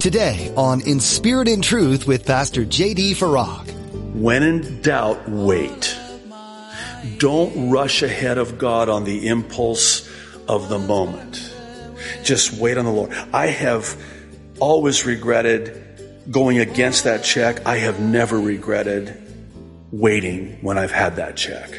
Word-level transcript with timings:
Today 0.00 0.52
on 0.56 0.80
In 0.82 1.00
Spirit 1.00 1.48
and 1.48 1.62
Truth 1.62 2.06
with 2.06 2.24
Pastor 2.24 2.64
J.D. 2.64 3.14
Farag. 3.14 3.68
When 4.14 4.44
in 4.44 4.80
doubt, 4.80 5.28
wait. 5.28 5.98
Don't 7.16 7.68
rush 7.68 8.04
ahead 8.04 8.38
of 8.38 8.58
God 8.58 8.88
on 8.88 9.02
the 9.02 9.26
impulse 9.26 10.08
of 10.46 10.68
the 10.68 10.78
moment. 10.78 11.52
Just 12.22 12.52
wait 12.52 12.78
on 12.78 12.84
the 12.84 12.92
Lord. 12.92 13.12
I 13.32 13.46
have 13.46 14.00
always 14.60 15.04
regretted 15.04 16.30
going 16.30 16.60
against 16.60 17.02
that 17.02 17.24
check. 17.24 17.66
I 17.66 17.78
have 17.78 17.98
never 17.98 18.38
regretted 18.38 19.20
waiting 19.90 20.58
when 20.62 20.78
I've 20.78 20.92
had 20.92 21.16
that 21.16 21.36
check. 21.36 21.70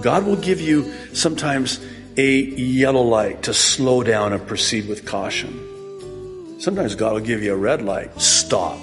God 0.00 0.24
will 0.24 0.36
give 0.36 0.62
you 0.62 0.90
sometimes 1.12 1.78
a 2.16 2.30
yellow 2.40 3.02
light 3.02 3.42
to 3.42 3.52
slow 3.52 4.02
down 4.02 4.32
and 4.32 4.46
proceed 4.46 4.88
with 4.88 5.04
caution. 5.04 5.77
Sometimes 6.58 6.96
God 6.96 7.12
will 7.12 7.20
give 7.20 7.40
you 7.40 7.54
a 7.54 7.56
red 7.56 7.82
light, 7.82 8.20
stop. 8.20 8.80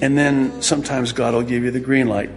And 0.00 0.16
then 0.16 0.62
sometimes 0.62 1.12
God 1.12 1.34
will 1.34 1.42
give 1.42 1.64
you 1.64 1.72
the 1.72 1.80
green 1.80 2.06
light, 2.06 2.30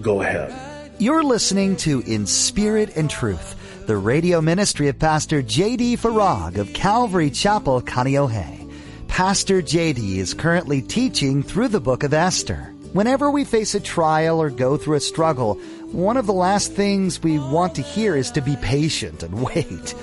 go 0.00 0.22
ahead. 0.22 0.90
You're 0.98 1.22
listening 1.22 1.76
to 1.78 2.00
In 2.00 2.26
Spirit 2.26 2.96
and 2.96 3.10
Truth, 3.10 3.84
the 3.86 3.98
radio 3.98 4.40
ministry 4.40 4.88
of 4.88 4.98
Pastor 4.98 5.42
J.D. 5.42 5.98
Farag 5.98 6.56
of 6.56 6.72
Calvary 6.72 7.30
Chapel, 7.30 7.82
Kaneohe. 7.82 8.72
Pastor 9.08 9.60
J.D. 9.60 10.18
is 10.18 10.32
currently 10.32 10.80
teaching 10.80 11.42
through 11.42 11.68
the 11.68 11.80
book 11.80 12.02
of 12.02 12.14
Esther. 12.14 12.72
Whenever 12.94 13.30
we 13.30 13.44
face 13.44 13.74
a 13.74 13.80
trial 13.80 14.40
or 14.40 14.48
go 14.48 14.78
through 14.78 14.96
a 14.96 15.00
struggle, 15.00 15.56
one 15.92 16.16
of 16.16 16.26
the 16.26 16.32
last 16.32 16.72
things 16.72 17.22
we 17.22 17.38
want 17.38 17.74
to 17.74 17.82
hear 17.82 18.16
is 18.16 18.30
to 18.30 18.40
be 18.40 18.56
patient 18.56 19.22
and 19.22 19.42
wait. 19.54 19.94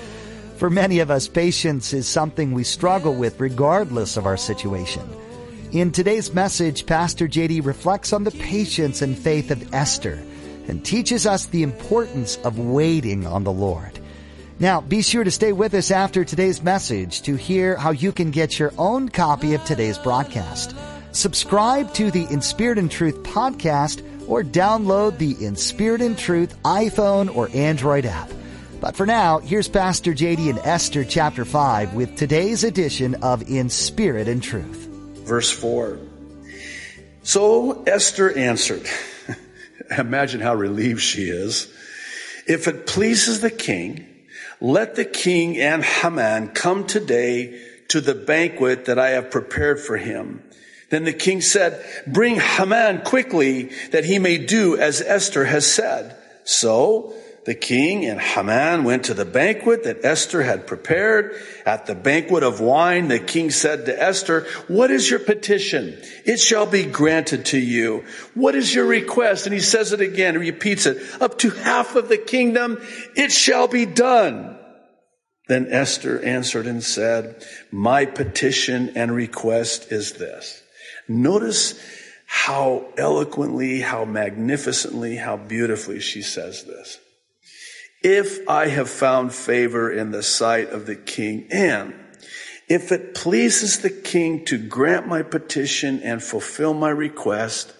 For 0.61 0.69
many 0.69 0.99
of 0.99 1.09
us, 1.09 1.27
patience 1.27 1.91
is 1.91 2.07
something 2.07 2.51
we 2.51 2.63
struggle 2.63 3.15
with 3.15 3.39
regardless 3.39 4.15
of 4.15 4.27
our 4.27 4.37
situation. 4.37 5.01
In 5.71 5.91
today's 5.91 6.35
message, 6.35 6.85
Pastor 6.85 7.27
JD 7.27 7.65
reflects 7.65 8.13
on 8.13 8.23
the 8.23 8.29
patience 8.29 9.01
and 9.01 9.17
faith 9.17 9.49
of 9.49 9.73
Esther 9.73 10.23
and 10.67 10.85
teaches 10.85 11.25
us 11.25 11.47
the 11.47 11.63
importance 11.63 12.37
of 12.43 12.59
waiting 12.59 13.25
on 13.25 13.43
the 13.43 13.51
Lord. 13.51 13.99
Now, 14.59 14.81
be 14.81 15.01
sure 15.01 15.23
to 15.23 15.31
stay 15.31 15.51
with 15.51 15.73
us 15.73 15.89
after 15.89 16.23
today's 16.23 16.61
message 16.61 17.23
to 17.23 17.35
hear 17.35 17.75
how 17.75 17.89
you 17.89 18.11
can 18.11 18.29
get 18.29 18.59
your 18.59 18.71
own 18.77 19.09
copy 19.09 19.55
of 19.55 19.65
today's 19.65 19.97
broadcast. 19.97 20.75
Subscribe 21.11 21.91
to 21.95 22.11
the 22.11 22.27
In 22.31 22.43
Spirit 22.43 22.77
and 22.77 22.91
Truth 22.91 23.23
podcast 23.23 24.03
or 24.29 24.43
download 24.43 25.17
the 25.17 25.43
In 25.43 25.55
Spirit 25.55 26.01
and 26.01 26.15
Truth 26.15 26.55
iPhone 26.61 27.35
or 27.35 27.49
Android 27.51 28.05
app. 28.05 28.29
But 28.81 28.95
for 28.95 29.05
now, 29.05 29.37
here's 29.37 29.67
Pastor 29.67 30.11
JD 30.11 30.49
in 30.49 30.57
Esther 30.57 31.05
chapter 31.05 31.45
5 31.45 31.93
with 31.93 32.17
today's 32.17 32.63
edition 32.63 33.13
of 33.21 33.47
In 33.47 33.69
Spirit 33.69 34.27
and 34.27 34.41
Truth. 34.41 34.89
Verse 35.23 35.51
4. 35.51 35.99
So 37.21 37.83
Esther 37.83 38.35
answered. 38.35 38.87
Imagine 39.99 40.41
how 40.41 40.55
relieved 40.55 40.99
she 40.99 41.25
is. 41.25 41.71
If 42.47 42.67
it 42.67 42.87
pleases 42.87 43.41
the 43.41 43.51
king, 43.51 44.07
let 44.59 44.95
the 44.95 45.05
king 45.05 45.59
and 45.59 45.85
Haman 45.85 46.47
come 46.47 46.87
today 46.87 47.61
to 47.89 48.01
the 48.01 48.15
banquet 48.15 48.85
that 48.85 48.97
I 48.97 49.09
have 49.09 49.29
prepared 49.29 49.79
for 49.79 49.97
him. 49.97 50.41
Then 50.89 51.03
the 51.03 51.13
king 51.13 51.41
said, 51.41 51.85
bring 52.07 52.39
Haman 52.39 53.01
quickly 53.01 53.69
that 53.91 54.05
he 54.05 54.17
may 54.17 54.39
do 54.39 54.75
as 54.75 55.01
Esther 55.01 55.45
has 55.45 55.71
said. 55.71 56.17
So 56.45 57.13
the 57.43 57.55
king 57.55 58.05
and 58.05 58.21
Haman 58.21 58.83
went 58.83 59.05
to 59.05 59.15
the 59.15 59.25
banquet 59.25 59.83
that 59.85 60.05
Esther 60.05 60.43
had 60.43 60.67
prepared. 60.67 61.35
At 61.65 61.87
the 61.87 61.95
banquet 61.95 62.43
of 62.43 62.59
wine, 62.59 63.07
the 63.07 63.19
king 63.19 63.49
said 63.49 63.85
to 63.87 64.01
Esther, 64.01 64.45
what 64.67 64.91
is 64.91 65.09
your 65.09 65.19
petition? 65.19 65.97
It 66.25 66.39
shall 66.39 66.67
be 66.67 66.85
granted 66.85 67.45
to 67.47 67.57
you. 67.57 68.05
What 68.35 68.53
is 68.53 68.73
your 68.73 68.85
request? 68.85 69.47
And 69.47 69.53
he 69.53 69.59
says 69.59 69.91
it 69.91 70.01
again, 70.01 70.37
repeats 70.37 70.85
it. 70.85 71.01
Up 71.19 71.39
to 71.39 71.49
half 71.49 71.95
of 71.95 72.09
the 72.09 72.17
kingdom, 72.17 72.79
it 73.15 73.31
shall 73.31 73.67
be 73.67 73.87
done. 73.87 74.57
Then 75.47 75.67
Esther 75.69 76.21
answered 76.21 76.67
and 76.67 76.83
said, 76.83 77.43
my 77.71 78.05
petition 78.05 78.91
and 78.95 79.11
request 79.11 79.91
is 79.91 80.13
this. 80.13 80.61
Notice 81.07 81.73
how 82.27 82.85
eloquently, 82.97 83.81
how 83.81 84.05
magnificently, 84.05 85.15
how 85.15 85.37
beautifully 85.37 85.99
she 85.99 86.21
says 86.21 86.63
this 86.63 86.99
if 88.01 88.47
I 88.49 88.67
have 88.67 88.89
found 88.89 89.33
favor 89.33 89.91
in 89.91 90.11
the 90.11 90.23
sight 90.23 90.69
of 90.69 90.85
the 90.85 90.95
king 90.95 91.47
and 91.51 91.93
if 92.67 92.93
it 92.93 93.13
pleases 93.13 93.79
the 93.79 93.89
king 93.89 94.45
to 94.45 94.57
grant 94.57 95.05
my 95.05 95.23
petition 95.23 96.01
and 96.03 96.23
fulfill 96.23 96.73
my 96.73 96.89
request, 96.89 97.73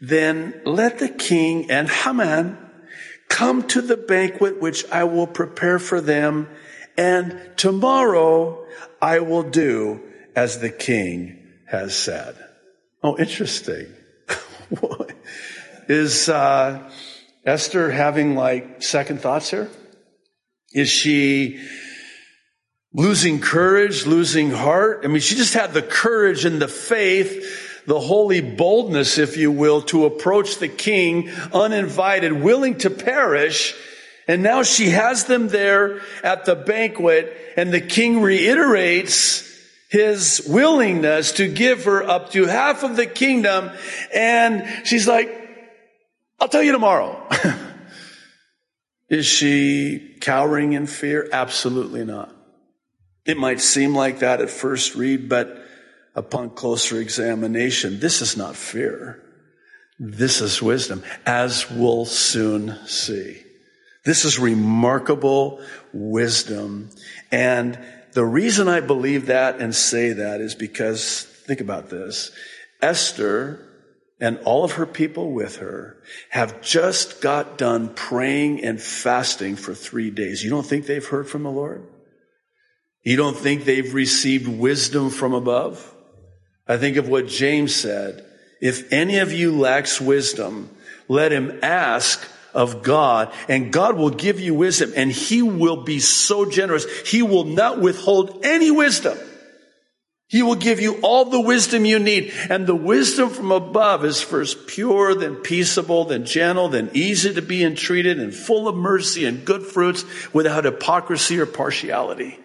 then 0.00 0.60
let 0.64 0.98
the 0.98 1.08
king 1.08 1.70
and 1.70 1.88
Haman 1.88 2.58
come 3.28 3.62
to 3.68 3.80
the 3.80 3.96
banquet 3.96 4.60
which 4.60 4.84
I 4.90 5.04
will 5.04 5.28
prepare 5.28 5.78
for 5.78 6.00
them, 6.00 6.48
and 6.96 7.40
tomorrow 7.56 8.66
I 9.00 9.20
will 9.20 9.44
do 9.44 10.00
as 10.34 10.58
the 10.58 10.70
king 10.70 11.46
has 11.66 11.94
said. 11.94 12.34
Oh, 13.04 13.16
interesting. 13.16 13.86
Is 15.88 16.28
uh, 16.28 16.90
Esther 17.44 17.90
having 17.90 18.34
like 18.34 18.82
second 18.82 19.20
thoughts 19.20 19.50
here? 19.50 19.70
Is 20.72 20.88
she 20.88 21.60
losing 22.92 23.40
courage, 23.40 24.06
losing 24.06 24.50
heart? 24.50 25.00
I 25.04 25.08
mean, 25.08 25.20
she 25.20 25.34
just 25.34 25.54
had 25.54 25.72
the 25.72 25.82
courage 25.82 26.44
and 26.44 26.60
the 26.60 26.68
faith, 26.68 27.84
the 27.86 27.98
holy 27.98 28.40
boldness, 28.40 29.18
if 29.18 29.36
you 29.36 29.50
will, 29.50 29.82
to 29.82 30.04
approach 30.04 30.58
the 30.58 30.68
king 30.68 31.30
uninvited, 31.52 32.32
willing 32.32 32.78
to 32.78 32.90
perish. 32.90 33.74
And 34.28 34.42
now 34.42 34.62
she 34.62 34.90
has 34.90 35.24
them 35.24 35.48
there 35.48 36.00
at 36.22 36.44
the 36.44 36.54
banquet 36.54 37.36
and 37.56 37.72
the 37.72 37.80
king 37.80 38.20
reiterates 38.20 39.48
his 39.88 40.46
willingness 40.48 41.32
to 41.32 41.48
give 41.48 41.84
her 41.84 42.02
up 42.02 42.30
to 42.30 42.46
half 42.46 42.84
of 42.84 42.94
the 42.94 43.06
kingdom. 43.06 43.70
And 44.14 44.86
she's 44.86 45.08
like, 45.08 45.39
I'll 46.40 46.48
tell 46.48 46.62
you 46.62 46.72
tomorrow. 46.72 47.28
Is 49.08 49.26
she 49.26 50.16
cowering 50.20 50.72
in 50.72 50.86
fear? 50.86 51.28
Absolutely 51.32 52.04
not. 52.04 52.34
It 53.26 53.36
might 53.36 53.60
seem 53.60 53.94
like 53.94 54.20
that 54.20 54.40
at 54.40 54.50
first 54.50 54.94
read, 54.94 55.28
but 55.28 55.64
upon 56.14 56.50
closer 56.50 57.00
examination, 57.00 58.00
this 58.00 58.22
is 58.22 58.36
not 58.36 58.56
fear. 58.56 59.22
This 59.98 60.40
is 60.40 60.62
wisdom, 60.62 61.02
as 61.26 61.70
we'll 61.70 62.06
soon 62.06 62.78
see. 62.86 63.42
This 64.04 64.24
is 64.24 64.38
remarkable 64.38 65.62
wisdom. 65.92 66.88
And 67.30 67.78
the 68.12 68.24
reason 68.24 68.66
I 68.66 68.80
believe 68.80 69.26
that 69.26 69.60
and 69.60 69.74
say 69.74 70.14
that 70.14 70.40
is 70.40 70.54
because, 70.54 71.24
think 71.46 71.60
about 71.60 71.90
this. 71.90 72.30
Esther 72.80 73.69
and 74.20 74.38
all 74.44 74.64
of 74.64 74.72
her 74.72 74.86
people 74.86 75.32
with 75.32 75.56
her 75.56 75.96
have 76.28 76.60
just 76.60 77.22
got 77.22 77.56
done 77.56 77.94
praying 77.94 78.62
and 78.62 78.80
fasting 78.80 79.56
for 79.56 79.74
three 79.74 80.10
days. 80.10 80.44
You 80.44 80.50
don't 80.50 80.66
think 80.66 80.86
they've 80.86 81.04
heard 81.04 81.28
from 81.28 81.42
the 81.42 81.50
Lord? 81.50 81.86
You 83.02 83.16
don't 83.16 83.36
think 83.36 83.64
they've 83.64 83.94
received 83.94 84.46
wisdom 84.46 85.08
from 85.08 85.32
above? 85.32 85.94
I 86.68 86.76
think 86.76 86.96
of 86.96 87.08
what 87.08 87.26
James 87.26 87.74
said. 87.74 88.26
If 88.60 88.92
any 88.92 89.18
of 89.18 89.32
you 89.32 89.58
lacks 89.58 90.00
wisdom, 90.00 90.68
let 91.08 91.32
him 91.32 91.58
ask 91.62 92.28
of 92.52 92.82
God 92.82 93.32
and 93.48 93.72
God 93.72 93.96
will 93.96 94.10
give 94.10 94.38
you 94.38 94.54
wisdom 94.54 94.92
and 94.96 95.10
he 95.10 95.40
will 95.40 95.82
be 95.82 95.98
so 95.98 96.44
generous. 96.44 96.84
He 97.08 97.22
will 97.22 97.44
not 97.44 97.80
withhold 97.80 98.44
any 98.44 98.70
wisdom. 98.70 99.16
He 100.30 100.44
will 100.44 100.54
give 100.54 100.78
you 100.78 101.00
all 101.02 101.24
the 101.24 101.40
wisdom 101.40 101.84
you 101.84 101.98
need. 101.98 102.32
And 102.48 102.64
the 102.64 102.74
wisdom 102.74 103.30
from 103.30 103.50
above 103.50 104.04
is 104.04 104.20
first 104.22 104.68
pure, 104.68 105.12
then 105.12 105.34
peaceable, 105.34 106.04
then 106.04 106.24
gentle, 106.24 106.68
then 106.68 106.88
easy 106.94 107.34
to 107.34 107.42
be 107.42 107.64
entreated 107.64 108.20
and 108.20 108.32
full 108.32 108.68
of 108.68 108.76
mercy 108.76 109.24
and 109.24 109.44
good 109.44 109.66
fruits 109.66 110.04
without 110.32 110.66
hypocrisy 110.66 111.40
or 111.40 111.46
partiality. 111.46 112.38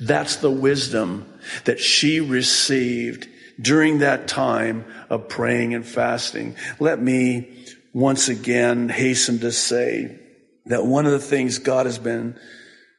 That's 0.00 0.36
the 0.36 0.50
wisdom 0.50 1.30
that 1.66 1.78
she 1.78 2.20
received 2.20 3.28
during 3.60 3.98
that 3.98 4.28
time 4.28 4.86
of 5.10 5.28
praying 5.28 5.74
and 5.74 5.84
fasting. 5.84 6.56
Let 6.80 7.02
me 7.02 7.66
once 7.92 8.30
again 8.30 8.88
hasten 8.88 9.40
to 9.40 9.52
say 9.52 10.18
that 10.64 10.86
one 10.86 11.04
of 11.04 11.12
the 11.12 11.18
things 11.18 11.58
God 11.58 11.84
has 11.84 11.98
been 11.98 12.38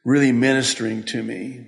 really 0.04 0.30
ministering 0.30 1.02
to 1.06 1.20
me 1.20 1.66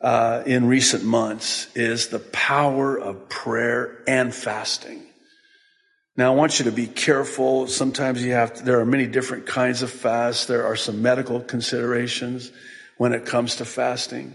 uh, 0.00 0.42
in 0.46 0.66
recent 0.66 1.04
months 1.04 1.68
is 1.74 2.08
the 2.08 2.18
power 2.18 2.98
of 2.98 3.28
prayer 3.28 4.02
and 4.06 4.34
fasting. 4.34 5.02
Now, 6.16 6.32
I 6.32 6.36
want 6.36 6.58
you 6.58 6.66
to 6.66 6.72
be 6.72 6.86
careful. 6.86 7.66
Sometimes 7.66 8.22
you 8.22 8.32
have 8.32 8.54
to, 8.54 8.62
there 8.62 8.80
are 8.80 8.86
many 8.86 9.06
different 9.06 9.46
kinds 9.46 9.82
of 9.82 9.90
fasts. 9.90 10.46
There 10.46 10.66
are 10.66 10.76
some 10.76 11.02
medical 11.02 11.40
considerations 11.40 12.50
when 12.96 13.12
it 13.12 13.24
comes 13.24 13.56
to 13.56 13.64
fasting. 13.64 14.34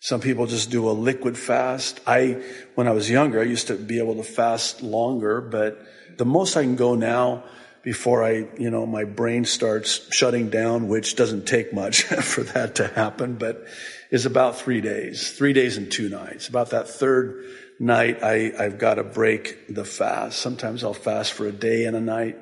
Some 0.00 0.20
people 0.20 0.46
just 0.46 0.70
do 0.70 0.88
a 0.88 0.92
liquid 0.92 1.36
fast. 1.38 2.00
I, 2.06 2.42
when 2.74 2.86
I 2.86 2.92
was 2.92 3.10
younger, 3.10 3.40
I 3.40 3.44
used 3.44 3.68
to 3.68 3.74
be 3.74 3.98
able 3.98 4.16
to 4.16 4.22
fast 4.22 4.82
longer, 4.82 5.40
but 5.40 5.84
the 6.16 6.24
most 6.24 6.56
I 6.56 6.62
can 6.62 6.76
go 6.76 6.94
now 6.94 7.44
before 7.82 8.22
I, 8.22 8.48
you 8.58 8.70
know, 8.70 8.84
my 8.86 9.04
brain 9.04 9.44
starts 9.44 10.12
shutting 10.12 10.50
down, 10.50 10.88
which 10.88 11.16
doesn't 11.16 11.46
take 11.46 11.72
much 11.72 12.02
for 12.22 12.42
that 12.42 12.76
to 12.76 12.88
happen, 12.88 13.34
but 13.34 13.66
is 14.10 14.26
about 14.26 14.56
three 14.56 14.80
days, 14.80 15.32
three 15.32 15.52
days 15.52 15.76
and 15.76 15.90
two 15.90 16.08
nights. 16.08 16.48
About 16.48 16.70
that 16.70 16.88
third 16.88 17.44
night, 17.78 18.22
I, 18.22 18.52
I've 18.58 18.78
got 18.78 18.94
to 18.94 19.04
break 19.04 19.74
the 19.74 19.84
fast. 19.84 20.38
Sometimes 20.38 20.84
I'll 20.84 20.94
fast 20.94 21.32
for 21.32 21.46
a 21.46 21.52
day 21.52 21.84
and 21.84 21.96
a 21.96 22.00
night. 22.00 22.38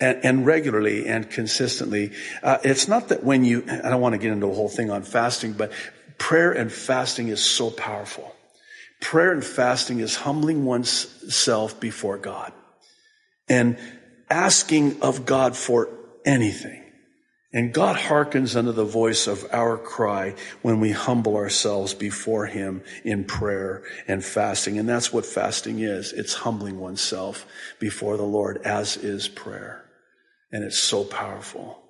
And, 0.00 0.24
and, 0.24 0.46
regularly 0.46 1.08
and 1.08 1.28
consistently. 1.28 2.12
Uh, 2.40 2.58
it's 2.62 2.86
not 2.86 3.08
that 3.08 3.24
when 3.24 3.44
you, 3.44 3.64
I 3.68 3.90
don't 3.90 4.00
want 4.00 4.12
to 4.12 4.18
get 4.18 4.30
into 4.30 4.46
a 4.46 4.54
whole 4.54 4.68
thing 4.68 4.92
on 4.92 5.02
fasting, 5.02 5.54
but 5.54 5.72
prayer 6.18 6.52
and 6.52 6.70
fasting 6.70 7.26
is 7.26 7.42
so 7.42 7.68
powerful. 7.68 8.32
Prayer 9.00 9.32
and 9.32 9.44
fasting 9.44 9.98
is 9.98 10.14
humbling 10.14 10.64
oneself 10.64 11.80
before 11.80 12.16
God 12.16 12.52
and 13.48 13.76
asking 14.30 15.02
of 15.02 15.26
God 15.26 15.56
for 15.56 15.88
anything. 16.24 16.82
And 17.52 17.72
God 17.72 17.96
hearkens 17.96 18.56
unto 18.56 18.72
the 18.72 18.84
voice 18.84 19.26
of 19.26 19.46
our 19.52 19.78
cry 19.78 20.34
when 20.60 20.80
we 20.80 20.90
humble 20.90 21.36
ourselves 21.36 21.94
before 21.94 22.44
Him 22.46 22.82
in 23.04 23.24
prayer 23.24 23.82
and 24.06 24.22
fasting. 24.22 24.78
And 24.78 24.86
that's 24.86 25.12
what 25.12 25.24
fasting 25.24 25.80
is. 25.80 26.12
It's 26.12 26.34
humbling 26.34 26.78
oneself 26.78 27.46
before 27.78 28.18
the 28.18 28.24
Lord, 28.24 28.60
as 28.64 28.98
is 28.98 29.28
prayer. 29.28 29.84
And 30.52 30.62
it's 30.62 30.78
so 30.78 31.04
powerful. 31.04 31.82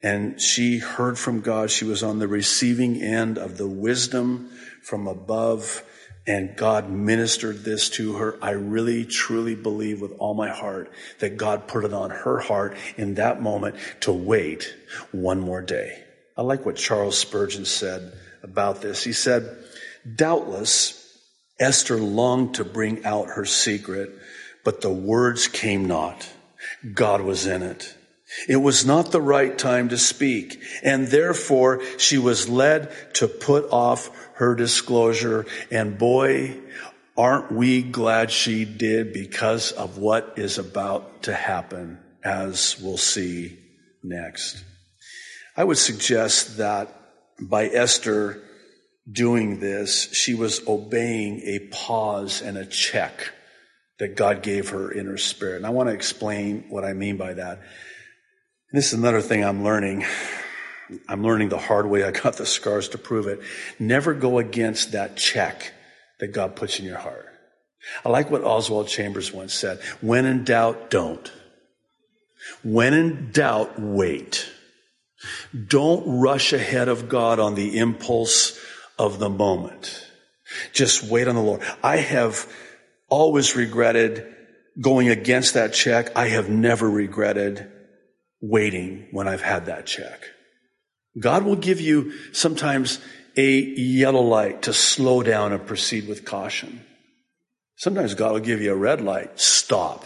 And 0.00 0.40
she 0.40 0.78
heard 0.78 1.18
from 1.18 1.40
God. 1.40 1.72
She 1.72 1.84
was 1.84 2.04
on 2.04 2.20
the 2.20 2.28
receiving 2.28 3.02
end 3.02 3.36
of 3.36 3.58
the 3.58 3.66
wisdom 3.66 4.50
from 4.84 5.08
above 5.08 5.82
and 6.26 6.56
God 6.56 6.90
ministered 6.90 7.64
this 7.64 7.88
to 7.90 8.14
her. 8.14 8.38
I 8.42 8.50
really 8.50 9.04
truly 9.04 9.54
believe 9.54 10.00
with 10.00 10.12
all 10.18 10.34
my 10.34 10.50
heart 10.50 10.92
that 11.20 11.36
God 11.36 11.66
put 11.68 11.84
it 11.84 11.94
on 11.94 12.10
her 12.10 12.38
heart 12.38 12.76
in 12.96 13.14
that 13.14 13.40
moment 13.40 13.76
to 14.00 14.12
wait 14.12 14.74
one 15.12 15.40
more 15.40 15.62
day. 15.62 16.04
I 16.36 16.42
like 16.42 16.64
what 16.66 16.76
Charles 16.76 17.18
Spurgeon 17.18 17.64
said 17.64 18.12
about 18.42 18.80
this. 18.80 19.02
He 19.02 19.12
said, 19.12 19.56
doubtless 20.16 20.94
Esther 21.58 21.96
longed 21.96 22.54
to 22.54 22.64
bring 22.64 23.04
out 23.04 23.28
her 23.30 23.44
secret, 23.44 24.10
but 24.64 24.80
the 24.80 24.92
words 24.92 25.48
came 25.48 25.86
not. 25.86 26.28
God 26.94 27.22
was 27.22 27.46
in 27.46 27.62
it. 27.62 27.94
It 28.48 28.56
was 28.56 28.84
not 28.84 29.10
the 29.10 29.20
right 29.20 29.56
time 29.56 29.88
to 29.88 29.98
speak, 29.98 30.60
and 30.82 31.08
therefore 31.08 31.82
she 31.98 32.18
was 32.18 32.48
led 32.48 32.92
to 33.14 33.26
put 33.26 33.70
off 33.70 34.10
her 34.34 34.54
disclosure. 34.54 35.46
And 35.70 35.98
boy, 35.98 36.56
aren't 37.16 37.50
we 37.50 37.82
glad 37.82 38.30
she 38.30 38.64
did 38.64 39.12
because 39.12 39.72
of 39.72 39.98
what 39.98 40.34
is 40.36 40.58
about 40.58 41.22
to 41.24 41.34
happen, 41.34 41.98
as 42.22 42.78
we'll 42.80 42.96
see 42.98 43.58
next. 44.02 44.62
I 45.56 45.64
would 45.64 45.78
suggest 45.78 46.58
that 46.58 46.94
by 47.40 47.66
Esther 47.66 48.40
doing 49.10 49.58
this, 49.58 50.12
she 50.12 50.34
was 50.34 50.66
obeying 50.68 51.40
a 51.40 51.60
pause 51.70 52.42
and 52.42 52.56
a 52.56 52.66
check 52.66 53.32
that 53.98 54.16
God 54.16 54.42
gave 54.42 54.68
her 54.68 54.92
in 54.92 55.06
her 55.06 55.16
spirit. 55.16 55.56
And 55.56 55.66
I 55.66 55.70
want 55.70 55.88
to 55.88 55.94
explain 55.94 56.66
what 56.68 56.84
I 56.84 56.92
mean 56.92 57.16
by 57.16 57.34
that. 57.34 57.60
This 58.70 58.88
is 58.88 58.98
another 58.98 59.22
thing 59.22 59.42
I'm 59.42 59.64
learning. 59.64 60.04
I'm 61.08 61.22
learning 61.22 61.48
the 61.48 61.58
hard 61.58 61.88
way. 61.88 62.04
I 62.04 62.10
got 62.10 62.36
the 62.36 62.44
scars 62.44 62.90
to 62.90 62.98
prove 62.98 63.26
it. 63.26 63.40
Never 63.78 64.12
go 64.12 64.38
against 64.38 64.92
that 64.92 65.16
check 65.16 65.72
that 66.20 66.28
God 66.28 66.54
puts 66.54 66.78
in 66.78 66.84
your 66.84 66.98
heart. 66.98 67.26
I 68.04 68.10
like 68.10 68.30
what 68.30 68.44
Oswald 68.44 68.88
Chambers 68.88 69.32
once 69.32 69.54
said. 69.54 69.80
When 70.02 70.26
in 70.26 70.44
doubt, 70.44 70.90
don't. 70.90 71.32
When 72.62 72.92
in 72.92 73.30
doubt, 73.32 73.80
wait. 73.80 74.50
Don't 75.66 76.20
rush 76.20 76.52
ahead 76.52 76.88
of 76.88 77.08
God 77.08 77.40
on 77.40 77.54
the 77.54 77.78
impulse 77.78 78.58
of 78.98 79.18
the 79.18 79.30
moment. 79.30 80.06
Just 80.74 81.02
wait 81.04 81.26
on 81.26 81.36
the 81.36 81.40
Lord. 81.40 81.62
I 81.82 81.96
have 81.96 82.46
always 83.08 83.56
regretted 83.56 84.26
going 84.78 85.08
against 85.08 85.54
that 85.54 85.72
check. 85.72 86.14
I 86.16 86.28
have 86.28 86.50
never 86.50 86.88
regretted 86.88 87.70
waiting 88.40 89.08
when 89.10 89.28
I've 89.28 89.42
had 89.42 89.66
that 89.66 89.86
check. 89.86 90.20
God 91.18 91.44
will 91.44 91.56
give 91.56 91.80
you 91.80 92.12
sometimes 92.32 93.00
a 93.36 93.60
yellow 93.60 94.22
light 94.22 94.62
to 94.62 94.72
slow 94.72 95.22
down 95.22 95.52
and 95.52 95.66
proceed 95.66 96.08
with 96.08 96.24
caution. 96.24 96.84
Sometimes 97.76 98.14
God 98.14 98.32
will 98.32 98.40
give 98.40 98.60
you 98.60 98.72
a 98.72 98.76
red 98.76 99.00
light, 99.00 99.38
stop. 99.40 100.04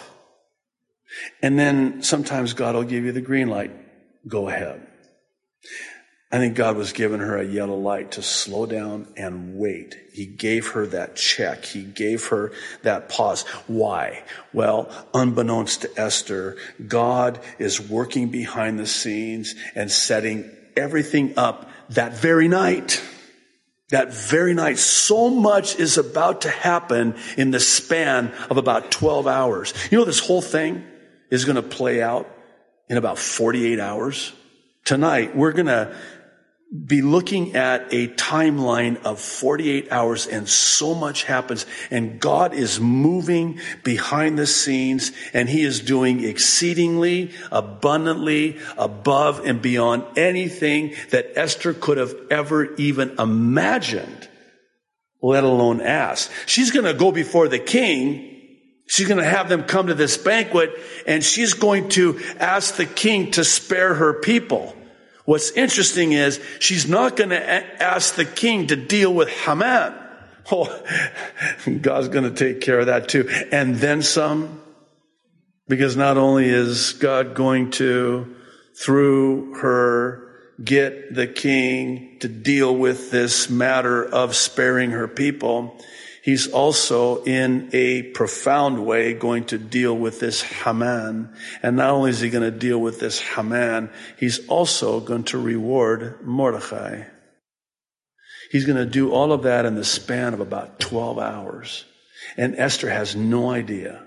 And 1.40 1.58
then 1.58 2.02
sometimes 2.02 2.52
God 2.52 2.75
will 2.75 2.84
give 2.84 3.05
you 3.05 3.12
the 3.12 3.20
green 3.20 3.49
light, 3.49 3.73
go 4.29 4.49
ahead. 4.49 4.87
I 6.32 6.38
think 6.38 6.56
God 6.56 6.79
was 6.79 6.93
giving 6.93 7.20
her 7.20 7.37
a 7.37 7.44
yellow 7.44 7.76
light 7.76 8.12
to 8.12 8.23
slow 8.23 8.64
down 8.64 9.06
and 9.19 9.58
wait. 9.58 9.99
He 10.14 10.25
gave 10.25 10.69
her 10.69 10.87
that 10.87 11.14
check. 11.14 11.67
He 11.67 11.82
gave 11.82 12.29
her 12.29 12.52
that 12.84 13.11
pause. 13.11 13.43
Why? 13.67 14.25
Well, 14.55 14.90
unbeknownst 15.12 15.82
to 15.82 15.90
Esther, 16.00 16.56
God 16.88 17.38
is 17.58 17.87
working 17.87 18.31
behind 18.31 18.79
the 18.79 18.87
scenes 18.87 19.55
and 19.75 19.90
setting 19.90 20.50
everything 20.75 21.34
up 21.37 21.69
that 21.90 22.17
very 22.17 22.49
night. 22.49 23.02
That 23.90 24.14
very 24.14 24.55
night, 24.55 24.78
so 24.78 25.28
much 25.28 25.78
is 25.78 25.99
about 25.99 26.43
to 26.43 26.49
happen 26.49 27.14
in 27.37 27.50
the 27.50 27.61
span 27.61 28.32
of 28.49 28.56
about 28.56 28.90
12 28.90 29.26
hours. 29.26 29.75
You 29.90 29.99
know, 29.99 30.06
this 30.06 30.19
whole 30.19 30.40
thing 30.40 30.82
is 31.31 31.44
going 31.44 31.56
to 31.56 31.62
play 31.62 32.00
out 32.00 32.26
in 32.88 32.96
about 32.96 33.19
48 33.19 33.78
hours. 33.78 34.32
Tonight, 34.87 35.37
we're 35.37 35.52
going 35.52 35.67
to 35.67 35.94
be 36.72 37.02
looking 37.02 37.54
at 37.54 37.92
a 37.92 38.08
timeline 38.08 39.02
of 39.02 39.20
48 39.20 39.92
hours 39.92 40.26
and 40.26 40.48
so 40.48 40.94
much 40.94 41.24
happens 41.24 41.66
and 41.90 42.19
God 42.19 42.54
is 42.54 42.80
moving 42.80 43.60
behind 43.84 44.38
the 44.38 44.46
scenes 44.46 45.12
and 45.34 45.50
he 45.50 45.62
is 45.62 45.80
doing 45.80 46.24
exceedingly 46.24 47.32
abundantly 47.50 48.58
above 48.78 49.44
and 49.44 49.60
beyond 49.60 50.04
anything 50.16 50.94
that 51.11 51.32
Esther 51.37 51.75
could 51.75 51.99
have 51.99 52.14
ever 52.30 52.75
even 52.76 53.16
imagined, 53.18 54.28
let 55.20 55.44
alone 55.44 55.82
asked. 55.82 56.30
She's 56.47 56.70
going 56.70 56.87
to 56.87 56.94
go 56.94 57.12
before 57.12 57.49
the 57.49 57.58
king 57.58 58.30
She's 58.88 59.08
going 59.08 59.23
to 59.23 59.25
have 59.25 59.49
them 59.49 59.62
come 59.62 59.87
to 59.87 59.94
this 59.94 60.18
banquet 60.18 60.78
and 61.06 61.25
she's 61.25 61.54
going 61.54 61.88
to 61.90 62.20
ask 62.38 62.76
the 62.76 62.85
king 62.85 63.30
to 63.30 63.44
spare 63.44 63.94
her 63.94 64.12
people. 64.12 64.76
What's 65.32 65.50
interesting 65.52 66.12
is 66.12 66.38
she's 66.58 66.86
not 66.86 67.16
going 67.16 67.30
to 67.30 67.82
ask 67.82 68.16
the 68.16 68.26
king 68.26 68.66
to 68.66 68.76
deal 68.76 69.14
with 69.14 69.30
Haman. 69.30 69.94
Oh, 70.50 70.66
God's 71.80 72.08
going 72.08 72.24
to 72.24 72.34
take 72.34 72.60
care 72.60 72.80
of 72.80 72.86
that 72.86 73.08
too. 73.08 73.30
And 73.50 73.76
then 73.76 74.02
some. 74.02 74.60
Because 75.68 75.96
not 75.96 76.18
only 76.18 76.48
is 76.48 76.94
God 76.94 77.34
going 77.34 77.70
to, 77.72 78.34
through 78.76 79.54
her, 79.60 80.34
get 80.62 81.14
the 81.14 81.28
king 81.28 82.18
to 82.20 82.28
deal 82.28 82.74
with 82.76 83.10
this 83.12 83.48
matter 83.48 84.04
of 84.04 84.34
sparing 84.34 84.90
her 84.90 85.06
people, 85.06 85.78
He's 86.23 86.47
also 86.52 87.25
in 87.25 87.71
a 87.73 88.02
profound 88.02 88.87
way 88.87 89.12
going 89.12 89.45
to 89.47 89.59
deal 89.59 89.97
with 89.97 90.21
this 90.21 90.41
Haman. 90.41 91.35
And 91.64 91.76
not 91.76 91.91
only 91.91 92.11
is 92.11 92.21
he 92.21 92.31
going 92.31 92.50
to 92.50 92.57
deal 92.57 92.79
with 92.79 93.00
this 93.00 93.21
Haman, 93.21 93.91
he's 94.19 94.47
also 94.47 95.00
going 95.00 95.25
to 95.25 95.38
reward 95.38 96.25
Mordecai. 96.25 97.05
He's 98.52 98.67
going 98.67 98.79
to 98.79 98.87
do 98.87 99.11
all 99.11 99.33
of 99.33 99.43
that 99.43 99.67
in 99.67 99.75
the 99.75 99.85
span 99.85 100.33
of 100.33 100.38
about 100.38 100.79
12 100.79 101.19
hours. 101.19 101.85
And 102.37 102.55
Esther 102.57 102.88
has 102.88 103.17
no 103.17 103.50
idea 103.50 104.07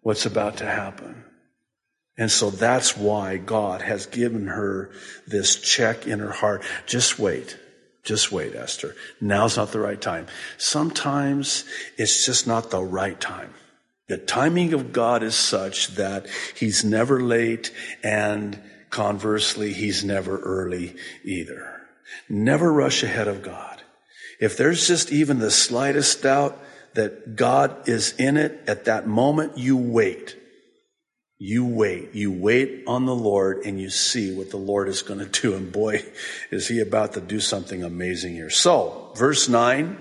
what's 0.00 0.26
about 0.26 0.56
to 0.56 0.66
happen. 0.66 1.24
And 2.18 2.30
so 2.30 2.50
that's 2.50 2.96
why 2.96 3.36
God 3.36 3.82
has 3.82 4.06
given 4.06 4.48
her 4.48 4.90
this 5.28 5.60
check 5.60 6.08
in 6.08 6.18
her 6.18 6.32
heart. 6.32 6.64
Just 6.86 7.20
wait. 7.20 7.56
Just 8.02 8.32
wait, 8.32 8.54
Esther. 8.54 8.96
Now's 9.20 9.56
not 9.56 9.72
the 9.72 9.80
right 9.80 10.00
time. 10.00 10.26
Sometimes 10.58 11.64
it's 11.96 12.26
just 12.26 12.46
not 12.46 12.70
the 12.70 12.82
right 12.82 13.20
time. 13.20 13.54
The 14.08 14.18
timing 14.18 14.72
of 14.72 14.92
God 14.92 15.22
is 15.22 15.36
such 15.36 15.94
that 15.94 16.26
He's 16.56 16.84
never 16.84 17.20
late 17.22 17.72
and 18.02 18.60
conversely, 18.90 19.72
He's 19.72 20.04
never 20.04 20.38
early 20.40 20.96
either. 21.24 21.82
Never 22.28 22.72
rush 22.72 23.02
ahead 23.02 23.28
of 23.28 23.42
God. 23.42 23.82
If 24.40 24.56
there's 24.56 24.88
just 24.88 25.12
even 25.12 25.38
the 25.38 25.50
slightest 25.50 26.22
doubt 26.22 26.58
that 26.94 27.36
God 27.36 27.88
is 27.88 28.14
in 28.18 28.36
it 28.36 28.64
at 28.66 28.84
that 28.86 29.06
moment, 29.06 29.56
you 29.56 29.76
wait. 29.76 30.36
You 31.44 31.64
wait. 31.64 32.14
You 32.14 32.30
wait 32.30 32.84
on 32.86 33.04
the 33.04 33.16
Lord 33.16 33.66
and 33.66 33.80
you 33.80 33.90
see 33.90 34.32
what 34.32 34.50
the 34.50 34.58
Lord 34.58 34.88
is 34.88 35.02
going 35.02 35.18
to 35.18 35.26
do. 35.26 35.56
And 35.56 35.72
boy, 35.72 36.04
is 36.52 36.68
he 36.68 36.78
about 36.78 37.14
to 37.14 37.20
do 37.20 37.40
something 37.40 37.82
amazing 37.82 38.34
here. 38.34 38.48
So, 38.48 39.10
verse 39.16 39.48
9, 39.48 39.98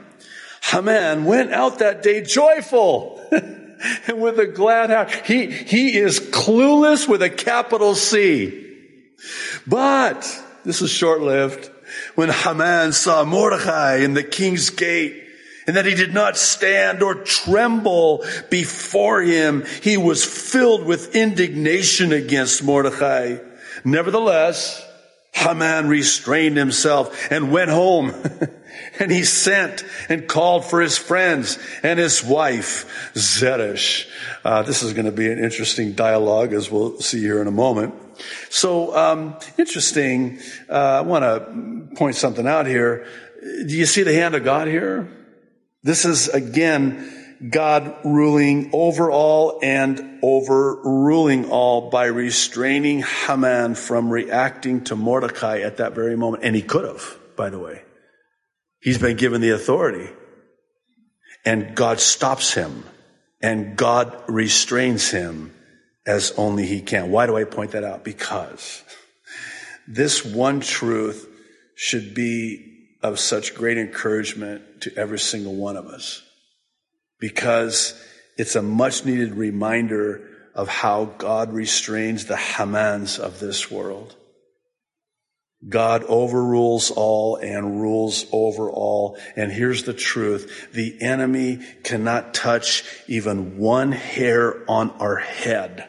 Haman 0.62 1.26
went 1.26 1.52
out 1.52 1.80
that 1.80 2.04
day 2.04 2.22
joyful. 2.22 3.20
and 3.32 4.22
with 4.22 4.38
a 4.38 4.46
glad 4.46 4.92
heart. 4.92 5.10
He, 5.26 5.48
he 5.48 5.98
is 5.98 6.20
clueless 6.20 7.10
with 7.10 7.24
a 7.24 7.30
capital 7.32 7.96
C. 7.96 8.78
But, 9.66 10.22
this 10.64 10.84
is 10.84 10.92
short 10.92 11.22
lived, 11.22 11.72
when 12.14 12.30
Haman 12.30 12.94
saw 12.94 13.24
Mordecai 13.24 13.96
in 13.96 14.14
the 14.14 14.24
king's 14.24 14.70
gate, 14.70 15.21
and 15.68 15.76
that 15.76 15.86
he 15.86 15.96
did 15.96 16.14
not 16.14 16.38
stand 16.38 17.04
or 17.04 17.16
tremble 17.16 18.26
before 18.50 19.22
him. 19.22 19.64
He 19.82 19.98
was 19.98 20.24
filled 20.26 20.86
with 20.86 21.16
indignation 21.16 22.12
against 22.14 22.64
Mordecai. 22.64 23.38
Nevertheless, 23.84 24.86
Haman 25.34 25.88
restrained 25.88 26.58
himself 26.58 27.32
and 27.32 27.52
went 27.52 27.70
home. 27.70 28.14
and 29.00 29.12
he 29.12 29.24
sent 29.24 29.84
and 30.10 30.28
called 30.28 30.66
for 30.66 30.82
his 30.82 30.98
friends 30.98 31.58
and 31.84 32.00
his 32.00 32.24
wife, 32.24 33.12
Zeresh. 33.16 34.08
Uh, 34.44 34.64
this 34.64 34.84
is 34.84 34.94
going 34.94 35.06
to 35.06 35.12
be 35.12 35.32
an 35.32 35.40
interesting 35.40 35.94
dialogue, 35.94 36.54
as 36.54 36.70
we'll 36.70 37.00
see 37.00 37.20
here 37.20 37.42
in 37.42 37.48
a 37.48 37.52
moment. 37.52 37.94
So, 38.50 38.96
um, 38.96 39.38
interesting. 39.58 40.40
Uh, 40.70 40.74
I 40.74 41.02
want 41.02 41.24
to 41.24 41.96
point 41.96 42.16
something 42.16 42.48
out 42.48 42.68
here. 42.68 43.08
Do 43.42 43.76
you 43.76 43.86
see 43.86 44.04
the 44.04 44.14
hand 44.14 44.36
of 44.36 44.44
God 44.44 44.68
here? 44.68 45.10
This 45.84 46.06
is 46.06 46.28
again 46.28 47.22
God 47.50 47.96
ruling 48.04 48.70
over 48.72 49.10
all 49.10 49.60
and 49.64 50.20
overruling 50.22 51.50
all 51.50 51.90
by 51.90 52.06
restraining 52.06 53.02
Haman 53.02 53.74
from 53.76 54.12
reacting 54.12 54.84
to 54.86 54.96
Mordecai 54.96 55.62
at 55.62 55.78
that 55.78 55.94
very 55.96 56.16
moment. 56.16 56.44
And 56.44 56.56
he 56.56 56.62
could 56.62 56.86
have, 56.86 57.18
by 57.36 57.50
the 57.50 57.58
way. 57.58 57.82
He's 58.80 59.00
been 59.00 59.18
given 59.18 59.42
the 59.42 59.52
authority. 59.52 60.10
And 61.46 61.76
God 61.76 62.00
stops 62.00 62.54
him. 62.54 62.84
And 63.42 63.76
God 63.76 64.16
restrains 64.28 65.10
him 65.10 65.52
as 66.06 66.32
only 66.38 66.68
he 66.68 66.82
can. 66.82 67.10
Why 67.10 67.26
do 67.26 67.36
I 67.36 67.44
point 67.46 67.72
that 67.72 67.84
out? 67.84 68.04
Because 68.04 68.84
this 69.88 70.24
one 70.24 70.60
truth 70.60 71.28
should 71.74 72.14
be 72.14 72.88
of 73.02 73.20
such 73.20 73.56
great 73.56 73.80
encouragement 73.80 74.62
to 74.82 74.96
every 74.98 75.20
single 75.20 75.56
one 75.56 75.78
of 75.78 75.86
us 75.88 76.24
because 77.20 78.00
it's 78.38 78.56
a 78.56 78.62
much 78.62 79.06
needed 79.06 79.36
reminder 79.36 80.28
of 80.54 80.68
how 80.68 81.06
God 81.06 81.54
restrains 81.54 82.26
the 82.26 82.36
Hamans 82.36 83.20
of 83.20 83.40
this 83.40 83.72
world. 83.72 84.16
God 85.68 86.04
overrules 86.06 86.90
all 86.90 87.36
and 87.36 87.80
rules 87.80 88.26
over 88.32 88.70
all. 88.70 89.18
And 89.36 89.52
here's 89.52 89.84
the 89.84 89.94
truth. 89.94 90.70
The 90.74 90.98
enemy 91.02 91.60
cannot 91.84 92.34
touch 92.34 92.84
even 93.08 93.60
one 93.60 93.92
hair 93.92 94.64
on 94.68 94.90
our 94.92 95.18
head, 95.18 95.88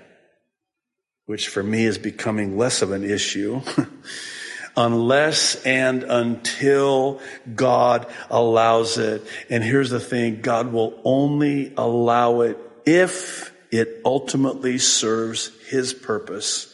which 1.24 1.48
for 1.48 1.62
me 1.62 1.86
is 1.86 1.96
becoming 1.96 2.58
less 2.58 2.82
of 2.82 2.92
an 2.92 3.02
issue. 3.02 3.62
unless 4.76 5.56
and 5.64 6.02
until 6.02 7.20
God 7.54 8.06
allows 8.30 8.98
it. 8.98 9.22
And 9.50 9.62
here's 9.62 9.90
the 9.90 10.00
thing, 10.00 10.40
God 10.40 10.72
will 10.72 11.00
only 11.04 11.72
allow 11.76 12.42
it 12.42 12.58
if 12.84 13.52
it 13.70 14.00
ultimately 14.04 14.78
serves 14.78 15.50
his 15.68 15.94
purpose 15.94 16.72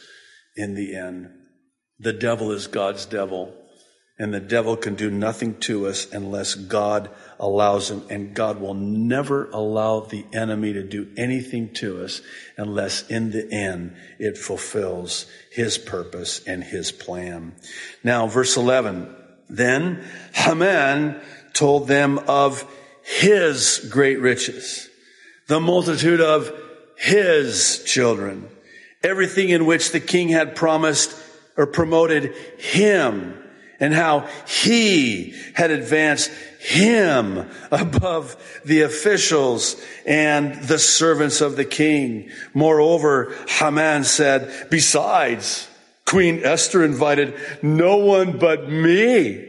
in 0.55 0.75
the 0.75 0.95
end. 0.95 1.31
The 1.99 2.13
devil 2.13 2.51
is 2.51 2.67
God's 2.67 3.05
devil. 3.05 3.53
And 4.19 4.33
the 4.33 4.41
devil 4.41 4.75
can 4.75 4.95
do 4.95 5.09
nothing 5.09 5.57
to 5.61 5.87
us 5.87 6.11
unless 6.11 6.53
God 6.53 7.09
allows 7.39 7.89
him. 7.89 8.03
And 8.09 8.33
God 8.33 8.59
will 8.59 8.73
never 8.73 9.49
allow 9.51 10.01
the 10.01 10.25
enemy 10.33 10.73
to 10.73 10.83
do 10.83 11.07
anything 11.15 11.73
to 11.75 12.03
us 12.03 12.21
unless 12.57 13.07
in 13.09 13.31
the 13.31 13.49
end 13.49 13.95
it 14.19 14.37
fulfills 14.37 15.25
his 15.49 15.77
purpose 15.77 16.43
and 16.45 16.61
his 16.61 16.91
plan. 16.91 17.55
Now, 18.03 18.27
verse 18.27 18.57
11. 18.57 19.15
Then 19.49 20.03
Haman 20.33 21.21
told 21.53 21.87
them 21.87 22.19
of 22.19 22.69
his 23.01 23.87
great 23.89 24.19
riches, 24.19 24.89
the 25.47 25.61
multitude 25.61 26.21
of 26.21 26.51
his 26.97 27.83
children, 27.85 28.49
everything 29.01 29.49
in 29.49 29.65
which 29.65 29.91
the 29.91 29.99
king 30.01 30.27
had 30.27 30.57
promised 30.57 31.15
or 31.57 31.65
promoted 31.65 32.35
him 32.57 33.33
and 33.79 33.93
how 33.93 34.27
he 34.47 35.33
had 35.55 35.71
advanced 35.71 36.31
him 36.59 37.49
above 37.71 38.35
the 38.65 38.81
officials 38.81 39.81
and 40.05 40.55
the 40.63 40.79
servants 40.79 41.41
of 41.41 41.55
the 41.55 41.65
king. 41.65 42.29
Moreover, 42.53 43.35
Haman 43.47 44.03
said, 44.03 44.67
besides, 44.69 45.67
Queen 46.05 46.41
Esther 46.43 46.83
invited 46.83 47.35
no 47.61 47.97
one 47.97 48.37
but 48.37 48.69
me 48.69 49.45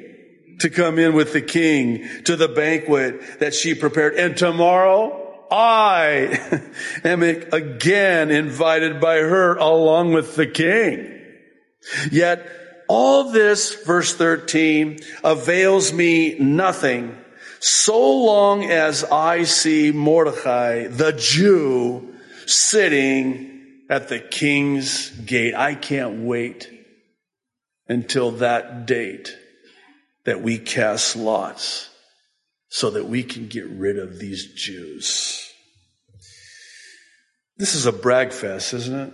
to 0.61 0.71
come 0.71 0.99
in 0.99 1.15
with 1.15 1.33
the 1.33 1.41
king 1.41 2.07
to 2.25 2.37
the 2.37 2.49
banquet 2.49 3.41
that 3.41 3.55
she 3.55 3.75
prepared. 3.75 4.15
And 4.15 4.37
tomorrow, 4.37 5.47
I 5.51 6.63
am 7.05 7.23
again 7.23 8.31
invited 8.31 9.01
by 9.01 9.17
her 9.17 9.57
along 9.57 10.13
with 10.13 10.37
the 10.37 10.47
king. 10.47 11.19
Yet 12.13 12.47
all 12.91 13.31
this, 13.31 13.85
verse 13.85 14.13
13, 14.17 14.99
avails 15.23 15.93
me 15.93 16.37
nothing 16.41 17.17
so 17.61 18.25
long 18.25 18.65
as 18.65 19.05
I 19.05 19.45
see 19.45 19.93
Mordecai, 19.93 20.89
the 20.89 21.13
Jew, 21.13 22.17
sitting 22.47 23.85
at 23.89 24.09
the 24.09 24.19
king's 24.19 25.11
gate. 25.11 25.55
I 25.55 25.77
can't 25.77 26.25
wait 26.25 26.69
until 27.87 28.33
that 28.33 28.87
date 28.87 29.37
that 30.25 30.43
we 30.43 30.59
cast 30.59 31.15
lots 31.15 31.91
so 32.71 32.91
that 32.91 33.07
we 33.07 33.23
can 33.23 33.47
get 33.47 33.69
rid 33.69 34.01
of 34.01 34.19
these 34.19 34.53
Jews. 34.55 35.49
This 37.57 37.77
is 37.77 37.87
a 37.87 37.93
brag 37.93 38.33
fest, 38.33 38.75
isn't 38.75 38.99
it? 38.99 39.13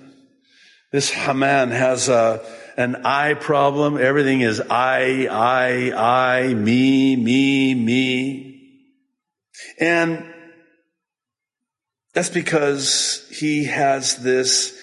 This 0.92 1.10
Haman 1.10 1.72
has 1.72 2.08
a, 2.08 2.42
an 2.76 2.96
I 3.04 3.34
problem. 3.34 3.96
Everything 3.98 4.42
is 4.42 4.60
I, 4.60 5.26
I, 5.30 6.40
I, 6.42 6.54
me, 6.54 7.16
me, 7.16 7.74
me. 7.74 8.82
And 9.80 10.24
that's 12.14 12.30
because 12.30 13.26
he 13.30 13.64
has 13.64 14.16
this 14.16 14.78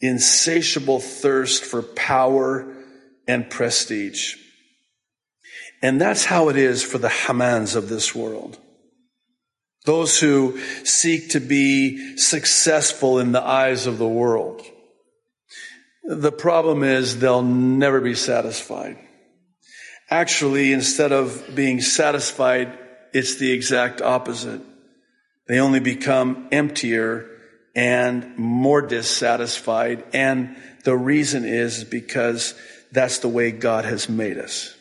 insatiable 0.00 1.00
thirst 1.00 1.64
for 1.64 1.82
power 1.82 2.72
and 3.26 3.48
prestige. 3.50 4.36
And 5.82 6.00
that's 6.00 6.24
how 6.24 6.48
it 6.48 6.56
is 6.56 6.82
for 6.82 6.98
the 6.98 7.08
Hamans 7.08 7.76
of 7.76 7.88
this 7.88 8.14
world. 8.14 8.58
Those 9.84 10.18
who 10.18 10.58
seek 10.84 11.30
to 11.30 11.40
be 11.40 12.16
successful 12.16 13.18
in 13.18 13.32
the 13.32 13.42
eyes 13.42 13.86
of 13.86 13.98
the 13.98 14.08
world. 14.08 14.62
The 16.04 16.32
problem 16.32 16.82
is 16.82 17.18
they'll 17.18 17.42
never 17.42 18.00
be 18.00 18.14
satisfied. 18.14 18.98
Actually, 20.10 20.72
instead 20.72 21.12
of 21.12 21.54
being 21.54 21.80
satisfied, 21.80 22.78
it's 23.14 23.36
the 23.36 23.50
exact 23.52 24.02
opposite. 24.02 24.60
They 25.48 25.60
only 25.60 25.80
become 25.80 26.48
emptier 26.52 27.30
and 27.74 28.36
more 28.36 28.82
dissatisfied. 28.82 30.04
And 30.12 30.56
the 30.84 30.96
reason 30.96 31.44
is 31.44 31.84
because 31.84 32.54
that's 32.92 33.18
the 33.18 33.28
way 33.28 33.50
God 33.50 33.86
has 33.86 34.08
made 34.08 34.36
us. 34.38 34.76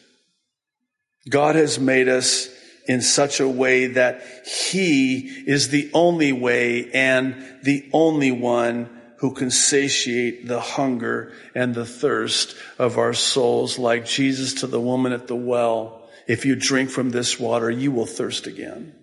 God 1.29 1.55
has 1.55 1.79
made 1.79 2.09
us 2.09 2.49
in 2.85 3.01
such 3.01 3.39
a 3.39 3.47
way 3.47 3.87
that 3.87 4.23
He 4.45 5.19
is 5.47 5.69
the 5.69 5.89
only 5.93 6.33
way 6.33 6.91
and 6.91 7.61
the 7.63 7.89
only 7.93 8.31
one 8.31 8.89
who 9.23 9.31
can 9.31 9.49
satiate 9.49 10.49
the 10.49 10.59
hunger 10.59 11.31
and 11.55 11.73
the 11.73 11.85
thirst 11.85 12.57
of 12.77 12.97
our 12.97 13.13
souls, 13.13 13.79
like 13.79 14.05
Jesus 14.05 14.55
to 14.55 14.67
the 14.67 14.81
woman 14.81 15.13
at 15.13 15.27
the 15.27 15.35
well. 15.35 16.09
If 16.27 16.45
you 16.45 16.57
drink 16.57 16.89
from 16.89 17.09
this 17.09 17.39
water, 17.39 17.71
you 17.71 17.93
will 17.93 18.05
thirst 18.05 18.47
again. 18.47 18.93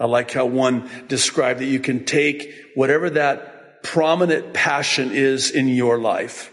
I 0.00 0.06
like 0.06 0.30
how 0.30 0.46
one 0.46 0.88
described 1.06 1.60
that 1.60 1.66
you 1.66 1.80
can 1.80 2.06
take 2.06 2.50
whatever 2.76 3.10
that 3.10 3.82
prominent 3.82 4.54
passion 4.54 5.10
is 5.12 5.50
in 5.50 5.68
your 5.68 5.98
life. 5.98 6.50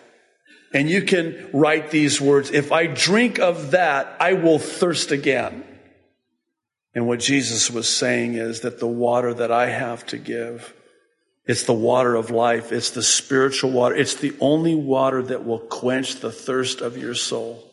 And 0.74 0.90
you 0.90 1.04
can 1.04 1.52
write 1.54 1.90
these 1.90 2.20
words, 2.20 2.52
if 2.52 2.74
I 2.74 2.88
drink 2.88 3.40
of 3.40 3.72
that, 3.72 4.18
I 4.20 4.34
will 4.34 4.60
thirst 4.60 5.14
again. 5.14 5.64
And 6.94 7.08
what 7.08 7.22
Jesus 7.22 7.72
was 7.72 7.88
saying 7.88 8.34
is 8.34 8.60
that 8.60 8.82
the 8.82 8.88
water 8.88 9.34
that 9.36 9.54
I 9.54 9.70
have 9.70 10.06
to 10.08 10.18
give 10.18 10.74
It's 11.46 11.64
the 11.64 11.74
water 11.74 12.16
of 12.16 12.30
life. 12.30 12.72
It's 12.72 12.92
the 12.92 13.04
spiritual 13.04 13.72
water. 13.72 13.96
It's 13.96 14.16
the 14.16 14.36
only 14.40 14.76
water 14.76 15.24
that 15.24 15.46
will 15.46 15.60
quench 15.60 16.18
the 16.18 16.32
thirst 16.32 16.82
of 16.82 16.98
your 16.98 17.16
soul. 17.16 17.68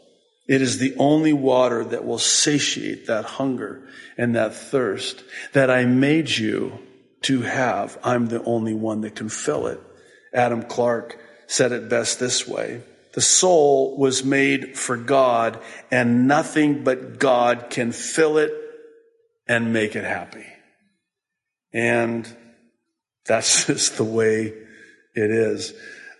It 0.46 0.62
is 0.62 0.78
the 0.78 0.94
only 0.96 1.34
water 1.34 1.84
that 1.84 2.06
will 2.06 2.18
satiate 2.18 3.06
that 3.06 3.24
hunger 3.26 3.86
and 4.16 4.34
that 4.34 4.54
thirst 4.54 5.22
that 5.52 5.70
I 5.70 5.84
made 5.84 6.30
you 6.30 6.78
to 7.22 7.42
have. 7.42 7.98
I'm 8.02 8.28
the 8.28 8.42
only 8.44 8.72
one 8.72 9.02
that 9.02 9.14
can 9.14 9.28
fill 9.28 9.66
it. 9.66 9.80
Adam 10.32 10.62
Clarke 10.62 11.18
said 11.46 11.72
it 11.72 11.90
best 11.90 12.18
this 12.18 12.48
way. 12.48 12.82
The 13.12 13.20
soul 13.20 13.98
was 13.98 14.24
made 14.24 14.78
for 14.78 14.96
God 14.96 15.58
and 15.90 16.26
nothing 16.26 16.84
but 16.84 17.18
God 17.18 17.66
can 17.68 17.92
fill 17.92 18.38
it 18.38 18.52
and 19.46 19.72
make 19.72 19.96
it 19.96 20.04
happy. 20.04 20.46
And 21.72 22.34
that's 23.28 23.66
just 23.66 23.96
the 23.96 24.04
way 24.04 24.52
it 25.14 25.30
is. 25.30 25.74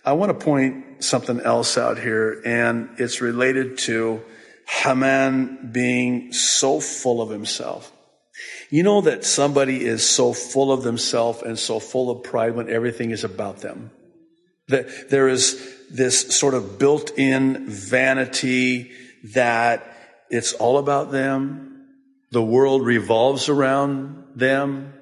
I 0.05 0.13
want 0.13 0.37
to 0.37 0.45
point 0.45 1.03
something 1.03 1.41
else 1.41 1.77
out 1.77 1.99
here, 1.99 2.41
and 2.45 2.89
it's 2.97 3.21
related 3.21 3.77
to 3.79 4.21
Haman 4.65 5.71
being 5.71 6.31
so 6.31 6.79
full 6.79 7.21
of 7.21 7.29
himself. 7.29 7.91
You 8.69 8.83
know 8.83 9.01
that 9.01 9.25
somebody 9.25 9.83
is 9.83 10.07
so 10.07 10.31
full 10.31 10.71
of 10.71 10.83
themselves 10.83 11.41
and 11.41 11.57
so 11.57 11.79
full 11.79 12.09
of 12.09 12.23
pride 12.23 12.55
when 12.55 12.69
everything 12.69 13.11
is 13.11 13.23
about 13.23 13.57
them. 13.57 13.91
That 14.67 15.09
there 15.09 15.27
is 15.27 15.75
this 15.89 16.37
sort 16.37 16.53
of 16.53 16.77
built-in 16.77 17.67
vanity 17.67 18.91
that 19.33 19.97
it's 20.29 20.53
all 20.53 20.77
about 20.77 21.11
them. 21.11 21.87
The 22.31 22.43
world 22.43 22.85
revolves 22.85 23.49
around 23.49 24.23
them. 24.35 24.93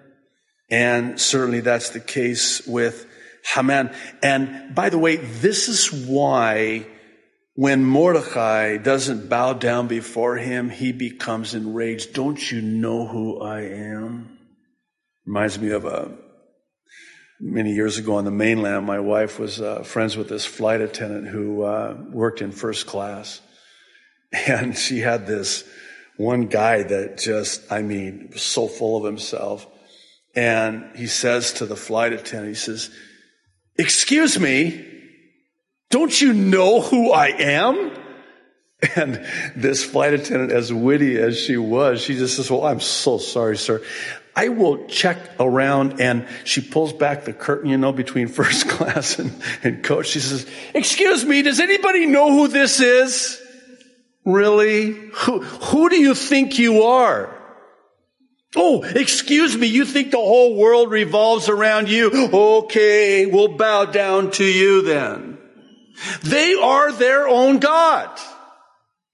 And 0.70 1.20
certainly 1.20 1.62
that's 1.62 1.92
the 1.92 2.00
case 2.00 2.66
with 2.68 3.06
Haman. 3.54 3.92
And 4.22 4.76
by 4.76 4.90
the 4.90 4.98
way, 4.98 5.16
this 5.16 5.70
is 5.70 5.92
why 5.92 6.86
when 7.54 7.84
Mordecai 7.84 8.78
doesn't 8.78 9.30
bow 9.30 9.54
down 9.54 9.88
before 9.88 10.36
him, 10.36 10.70
he 10.70 10.92
becomes 10.92 11.56
enraged. 11.56 12.14
Don't 12.14 12.52
you 12.52 12.62
know 12.62 13.08
who 13.08 13.42
I 13.42 13.62
am? 13.62 14.38
Reminds 15.26 15.58
me 15.60 15.72
of 15.72 15.86
a 15.86 16.12
many 17.40 17.74
years 17.74 17.98
ago 17.98 18.16
on 18.16 18.26
the 18.26 18.32
mainland. 18.32 18.86
My 18.86 19.00
wife 19.00 19.40
was 19.40 19.62
uh, 19.62 19.84
friends 19.84 20.18
with 20.18 20.30
this 20.30 20.46
flight 20.46 20.82
attendant 20.82 21.28
who 21.28 21.64
uh, 21.64 21.98
worked 22.12 22.42
in 22.42 22.52
first 22.52 22.88
class, 22.88 23.42
and 24.48 24.78
she 24.78 25.00
had 25.00 25.28
this 25.28 25.64
one 26.18 26.48
guy 26.48 26.84
that 26.84 27.18
just, 27.18 27.72
I 27.72 27.82
mean, 27.82 28.30
was 28.34 28.42
so 28.42 28.68
full 28.68 28.98
of 28.98 29.04
himself. 29.04 29.68
And 30.38 30.96
he 30.96 31.08
says 31.08 31.54
to 31.54 31.66
the 31.66 31.76
flight 31.76 32.14
attendant, 32.14 32.50
he 32.50 32.54
says, 32.54 32.92
excuse 33.76 34.40
me, 34.40 34.86
don't 35.90 36.22
you 36.22 36.32
know 36.32 36.80
who 36.80 37.12
I 37.12 37.30
am? 37.30 37.92
And 38.96 39.26
this 39.56 39.84
flight 39.84 40.14
attendant, 40.14 40.52
as 40.52 40.72
witty 40.72 41.18
as 41.18 41.36
she 41.36 41.58
was, 41.58 42.00
she 42.00 42.14
just 42.14 42.36
says, 42.36 42.52
well, 42.52 42.64
I'm 42.64 42.80
so 42.80 43.18
sorry, 43.18 43.58
sir. 43.58 43.82
I 44.36 44.50
will 44.50 44.86
check 44.86 45.18
around 45.40 46.00
and 46.00 46.28
she 46.44 46.62
pulls 46.62 46.94
back 46.94 47.26
the 47.26 47.34
curtain, 47.34 47.72
you 47.72 47.80
know, 47.80 47.92
between 47.92 48.28
first 48.40 48.70
class 48.70 49.18
and, 49.18 49.34
and 49.64 49.84
coach. 49.84 50.10
She 50.10 50.20
says, 50.20 50.46
excuse 50.76 51.26
me, 51.26 51.42
does 51.42 51.60
anybody 51.60 52.06
know 52.06 52.32
who 52.32 52.48
this 52.48 52.80
is? 52.80 53.42
Really? 54.24 54.92
Who, 54.92 55.42
who 55.42 55.90
do 55.90 56.00
you 56.00 56.14
think 56.14 56.60
you 56.60 56.84
are? 56.84 57.37
Oh, 58.56 58.84
excuse 58.84 59.58
me, 59.58 59.68
you 59.68 59.86
think 59.86 60.12
the 60.12 60.18
whole 60.18 60.56
world 60.56 60.90
revolves 60.90 61.50
around 61.50 61.90
you? 61.90 62.10
Okay, 62.34 63.26
we'll 63.26 63.58
bow 63.58 63.86
down 63.86 64.32
to 64.32 64.44
you 64.44 64.82
then. 64.84 65.38
They 66.24 66.54
are 66.54 66.92
their 66.92 67.28
own 67.28 67.60
God. 67.60 68.10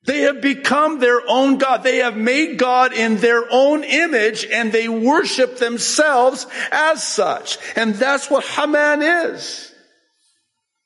They 0.05 0.21
have 0.21 0.41
become 0.41 0.99
their 0.99 1.21
own 1.27 1.57
God. 1.57 1.83
They 1.83 1.97
have 1.97 2.17
made 2.17 2.57
God 2.57 2.93
in 2.93 3.17
their 3.17 3.45
own 3.49 3.83
image 3.83 4.45
and 4.45 4.71
they 4.71 4.89
worship 4.89 5.57
themselves 5.57 6.45
as 6.71 7.01
such. 7.01 7.57
And 7.75 7.95
that's 7.95 8.29
what 8.29 8.43
Haman 8.43 9.01
is. 9.01 9.73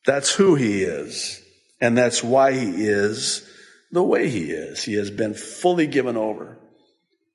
That's 0.06 0.34
who 0.34 0.56
he 0.56 0.84
is. 0.84 1.42
And 1.82 1.98
that's 1.98 2.24
why 2.24 2.54
he 2.54 2.86
is 2.86 3.48
the 3.92 4.04
way 4.04 4.30
he 4.30 4.52
is. 4.52 4.84
He 4.84 4.94
has 4.94 5.10
been 5.10 5.34
fully 5.34 5.88
given 5.88 6.16
over 6.16 6.60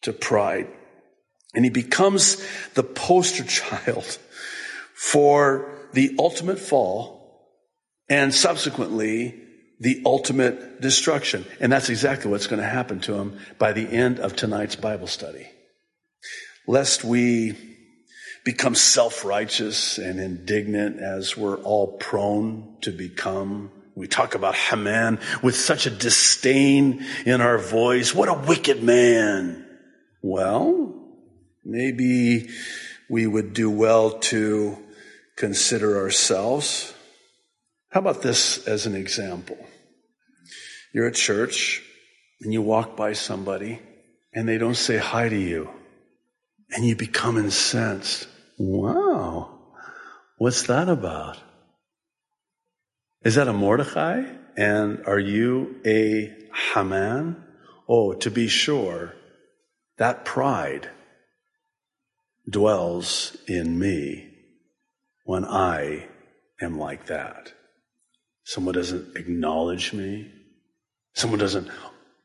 to 0.02 0.12
pride 0.12 0.68
and 1.54 1.64
he 1.64 1.70
becomes 1.70 2.44
the 2.74 2.82
poster 2.82 3.44
child 3.44 4.18
for 4.94 5.88
the 5.92 6.14
ultimate 6.18 6.58
fall 6.58 7.50
and 8.08 8.34
subsequently 8.34 9.38
the 9.80 10.02
ultimate 10.06 10.80
destruction. 10.80 11.44
And 11.60 11.72
that's 11.72 11.88
exactly 11.88 12.30
what's 12.30 12.46
going 12.46 12.62
to 12.62 12.68
happen 12.68 13.00
to 13.00 13.14
him 13.14 13.38
by 13.58 13.72
the 13.72 13.86
end 13.86 14.20
of 14.20 14.36
tonight's 14.36 14.76
Bible 14.76 15.08
study. 15.08 15.48
Lest 16.66 17.04
we 17.04 17.56
become 18.44 18.74
self-righteous 18.74 19.98
and 19.98 20.20
indignant 20.20 21.00
as 21.00 21.36
we're 21.36 21.58
all 21.58 21.96
prone 21.98 22.76
to 22.82 22.90
become. 22.90 23.70
We 23.94 24.06
talk 24.08 24.34
about 24.34 24.54
Haman 24.54 25.20
with 25.42 25.54
such 25.54 25.86
a 25.86 25.90
disdain 25.90 27.04
in 27.26 27.40
our 27.40 27.58
voice. 27.58 28.14
What 28.14 28.28
a 28.28 28.34
wicked 28.34 28.82
man. 28.82 29.66
Well, 30.22 31.01
Maybe 31.64 32.48
we 33.08 33.26
would 33.26 33.52
do 33.52 33.70
well 33.70 34.18
to 34.18 34.78
consider 35.36 35.98
ourselves. 35.98 36.94
How 37.90 38.00
about 38.00 38.22
this 38.22 38.66
as 38.66 38.86
an 38.86 38.94
example? 38.94 39.58
You're 40.92 41.06
at 41.06 41.14
church 41.14 41.82
and 42.40 42.52
you 42.52 42.62
walk 42.62 42.96
by 42.96 43.12
somebody 43.12 43.80
and 44.34 44.48
they 44.48 44.58
don't 44.58 44.76
say 44.76 44.98
hi 44.98 45.28
to 45.28 45.38
you 45.38 45.70
and 46.70 46.84
you 46.86 46.96
become 46.96 47.38
incensed. 47.38 48.26
Wow. 48.58 49.58
What's 50.38 50.64
that 50.64 50.88
about? 50.88 51.38
Is 53.24 53.36
that 53.36 53.48
a 53.48 53.52
Mordecai? 53.52 54.24
And 54.56 55.04
are 55.06 55.18
you 55.18 55.80
a 55.86 56.34
Haman? 56.74 57.42
Oh, 57.88 58.14
to 58.14 58.30
be 58.30 58.48
sure, 58.48 59.14
that 59.98 60.24
pride 60.24 60.90
dwells 62.48 63.36
in 63.46 63.78
me 63.78 64.28
when 65.24 65.44
I 65.44 66.08
am 66.60 66.78
like 66.78 67.06
that. 67.06 67.52
Someone 68.44 68.74
doesn't 68.74 69.16
acknowledge 69.16 69.92
me. 69.92 70.30
Someone 71.14 71.38
doesn't 71.38 71.68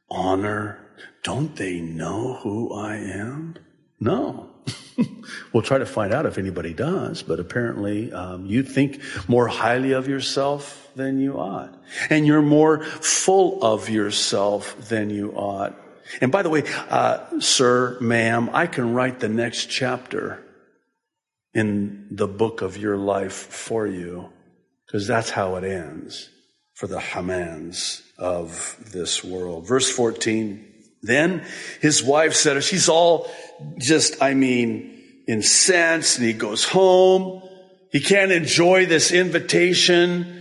honor. 0.10 0.80
Don't 1.24 1.56
they 1.56 1.80
know 1.80 2.36
who 2.42 2.74
I 2.74 2.96
am? 2.96 3.56
No. 4.00 4.50
we'll 5.54 5.64
try 5.64 5.78
to 5.78 5.86
find 5.86 6.14
out 6.14 6.26
if 6.26 6.38
anybody 6.38 6.74
does, 6.74 7.22
but 7.22 7.40
apparently 7.40 8.12
um, 8.12 8.46
you 8.46 8.64
think 8.64 9.02
more 9.28 9.48
highly 9.48 9.92
of 9.92 10.08
yourself 10.08 10.90
than 10.96 11.20
you 11.20 11.40
ought. 11.40 11.74
And 12.10 12.26
you're 12.26 12.42
more 12.42 12.84
full 12.84 13.64
of 13.64 13.90
yourself 13.90 14.76
than 14.90 15.10
you 15.10 15.32
ought. 15.34 15.80
And 16.22 16.32
by 16.32 16.42
the 16.42 16.50
way, 16.50 16.64
uh, 16.90 17.40
sir, 17.40 17.98
ma'am, 18.00 18.50
I 18.54 18.68
can 18.68 18.94
write 18.94 19.20
the 19.20 19.30
next 19.30 19.66
chapter 19.68 20.44
in 21.54 22.08
the 22.12 22.28
book 22.28 22.62
of 22.62 22.78
your 22.78 22.98
life 22.98 23.34
for 23.34 23.88
you 23.88 24.30
because 24.86 25.08
that's 25.08 25.30
how 25.30 25.56
it 25.56 25.64
ends 25.64 26.30
for 26.76 26.88
the 26.88 27.00
Hamans 27.00 28.04
of 28.18 28.78
this 28.92 29.24
world. 29.24 29.68
Verse 29.68 29.90
14. 29.90 30.66
Then 31.02 31.44
his 31.82 32.04
wife 32.04 32.34
said, 32.34 32.64
she's 32.64 32.90
all 32.90 33.30
just, 33.80 34.22
I 34.22 34.34
mean, 34.34 35.04
incensed 35.28 36.18
and 36.18 36.28
he 36.28 36.34
goes 36.34 36.64
home. 36.64 37.42
He 37.92 38.00
can't 38.00 38.32
enjoy 38.32 38.86
this 38.86 39.12
invitation 39.12 40.34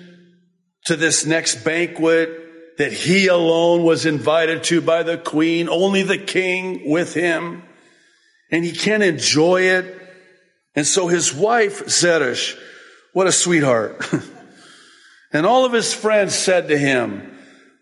to 0.87 0.97
this 0.97 1.27
next 1.27 1.65
banquet 1.65 2.36
that 2.79 2.93
he 2.93 3.29
alone 3.29 3.83
was 3.83 4.07
invited 4.07 4.65
to 4.65 4.81
by 4.81 5.03
the 5.03 5.17
queen, 5.17 5.69
only 5.69 6.03
the 6.03 6.19
king 6.19 6.91
with 6.91 7.15
him. 7.15 7.63
And 8.51 8.65
he 8.65 8.73
can't 8.73 9.03
enjoy 9.03 9.63
it. 9.63 10.03
And 10.75 10.87
so 10.87 11.09
his 11.09 11.35
wife, 11.35 11.89
Zeresh, 11.89 12.57
what 13.13 13.27
a 13.27 13.33
sweetheart. 13.33 14.07
and 15.33 15.47
all 15.47 15.65
of 15.65 15.73
his 15.73 15.95
friends 15.95 16.35
said 16.35 16.69
to 16.69 16.79
him, 16.79 17.37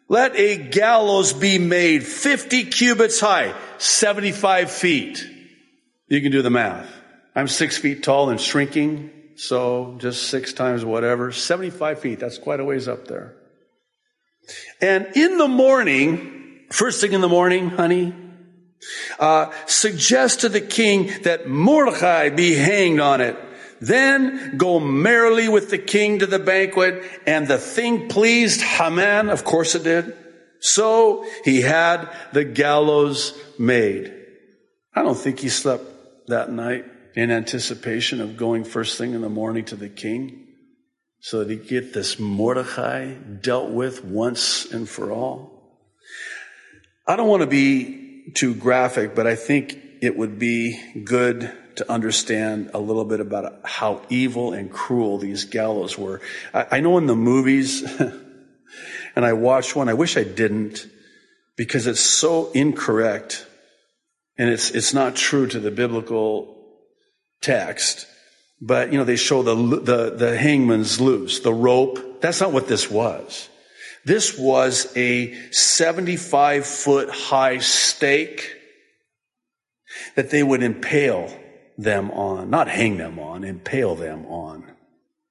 let 0.09 0.37
a 0.37 0.57
gallows 0.57 1.33
be 1.33 1.59
made 1.59 2.05
50 2.05 2.67
cubits 2.67 3.21
high, 3.21 3.55
75 3.79 4.71
feet. 4.71 5.27
You 6.09 6.21
can 6.21 6.31
do 6.31 6.43
the 6.43 6.51
math. 6.51 6.89
I'm 7.35 7.49
six 7.49 7.79
feet 7.79 8.03
tall 8.03 8.31
and 8.31 8.41
shrinking, 8.41 9.11
so 9.35 9.97
just 9.99 10.25
six 10.29 10.53
times 10.53 10.85
whatever. 10.85 11.33
75 11.33 11.99
feet, 11.99 12.21
that's 12.21 12.39
quite 12.39 12.61
a 12.61 12.65
ways 12.65 12.87
up 12.87 13.09
there. 13.09 13.35
And 14.81 15.09
in 15.15 15.39
the 15.39 15.49
morning, 15.49 16.67
first 16.71 17.01
thing 17.01 17.13
in 17.13 17.21
the 17.21 17.29
morning, 17.29 17.71
honey, 17.71 18.15
uh, 19.19 19.51
suggest 19.67 20.41
to 20.41 20.49
the 20.49 20.61
king 20.61 21.11
that 21.23 21.49
Mordecai 21.49 22.29
be 22.29 22.55
hanged 22.55 23.01
on 23.01 23.21
it. 23.21 23.37
Then 23.81 24.57
go 24.57 24.81
merrily 24.81 25.49
with 25.49 25.71
the 25.71 25.79
king 25.79 26.21
to 26.21 26.27
the 26.27 26.39
banquet, 26.39 27.03
and 27.27 27.47
the 27.47 27.59
thing 27.59 28.09
pleased 28.09 28.61
Haman, 28.61 29.31
of 29.31 29.45
course 29.45 29.75
it 29.75 29.85
did. 29.85 30.17
So 30.61 31.27
he 31.45 31.61
had 31.61 32.09
the 32.33 32.45
gallows 32.45 33.39
made. 33.59 34.15
I 34.95 35.03
don't 35.03 35.19
think 35.19 35.41
he 35.41 35.49
slept 35.49 35.85
that 36.29 36.51
night 36.51 36.87
in 37.15 37.31
anticipation 37.31 38.21
of 38.21 38.37
going 38.37 38.65
first 38.65 38.97
thing 38.97 39.13
in 39.13 39.21
the 39.21 39.29
morning 39.29 39.65
to 39.67 39.77
the 39.77 39.89
king 39.89 40.44
so 41.25 41.39
that 41.39 41.49
he'd 41.49 41.67
get 41.67 41.95
this 41.95 42.19
Mordecai 42.19 43.15
dealt 43.15 43.71
with 43.71 44.05
once 44.05 44.71
and 44.71 44.87
for 44.87 45.11
all. 45.11 45.81
I 47.07 47.17
don't 47.17 47.29
want 47.29 47.41
to 47.41 47.47
be 47.47 48.31
too 48.35 48.55
graphic, 48.55 49.15
but 49.15 49.27
I 49.27 49.35
think 49.35 49.75
it 50.03 50.19
would 50.19 50.39
be 50.39 50.79
good 51.03 51.51
to 51.77 51.91
understand 51.91 52.73
a 52.75 52.79
little 52.79 53.07
bit 53.07 53.21
about 53.21 53.61
how 53.65 54.03
evil 54.11 54.53
and 54.53 54.71
cruel 54.71 55.17
these 55.17 55.47
gallows 55.47 55.97
were. 55.97 56.21
I, 56.53 56.67
I 56.73 56.81
know 56.81 56.99
in 56.99 57.07
the 57.07 57.17
movies, 57.17 57.83
and 59.17 59.25
I 59.25 59.33
watched 59.33 59.75
one, 59.75 59.89
I 59.89 59.95
wish 59.95 60.19
I 60.19 60.25
didn't, 60.25 60.87
because 61.57 61.87
it's 61.87 62.01
so 62.01 62.53
incorrect 62.53 63.47
and 64.37 64.51
it's, 64.51 64.73
it's 64.73 64.93
not 64.93 65.17
true 65.17 65.47
to 65.47 65.59
the 65.59 65.71
biblical 65.71 66.55
text. 67.41 68.09
But, 68.67 68.93
you 68.93 68.99
know, 68.99 69.05
they 69.05 69.17
show 69.17 69.43
the, 69.43 69.55
the, 69.55 70.11
the 70.17 70.39
hangman's 70.39 70.99
loose, 70.99 71.41
the 71.41 71.53
rope. 71.53 72.23
That's 72.23 72.41
not 72.41 72.51
what 72.51 72.67
this 72.67 72.91
was. 72.91 73.51
This 74.07 74.39
was 74.39 74.91
a 74.97 75.35
75 75.51 76.65
foot 76.65 77.11
high 77.11 77.59
stake 77.59 78.57
that 80.17 80.31
they 80.31 80.43
would 80.43 80.63
impale 80.63 81.31
them 81.77 82.11
on, 82.13 82.49
not 82.49 82.69
hang 82.69 82.97
them 82.97 83.19
on, 83.19 83.45
impale 83.45 83.97
them 83.97 84.25
on. 84.27 84.73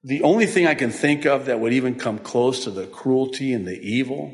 The 0.04 0.22
only 0.22 0.46
thing 0.46 0.68
I 0.68 0.74
can 0.74 0.90
think 0.90 1.26
of 1.26 1.46
that 1.46 1.58
would 1.58 1.72
even 1.72 1.96
come 1.96 2.20
close 2.20 2.62
to 2.64 2.70
the 2.70 2.86
cruelty 2.86 3.52
and 3.52 3.66
the 3.66 3.80
evil 3.80 4.32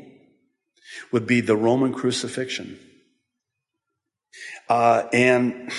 would 1.11 1.25
be 1.25 1.41
the 1.41 1.55
Roman 1.55 1.91
crucifixion. 1.91 2.77
Uh, 4.69 5.07
and 5.11 5.71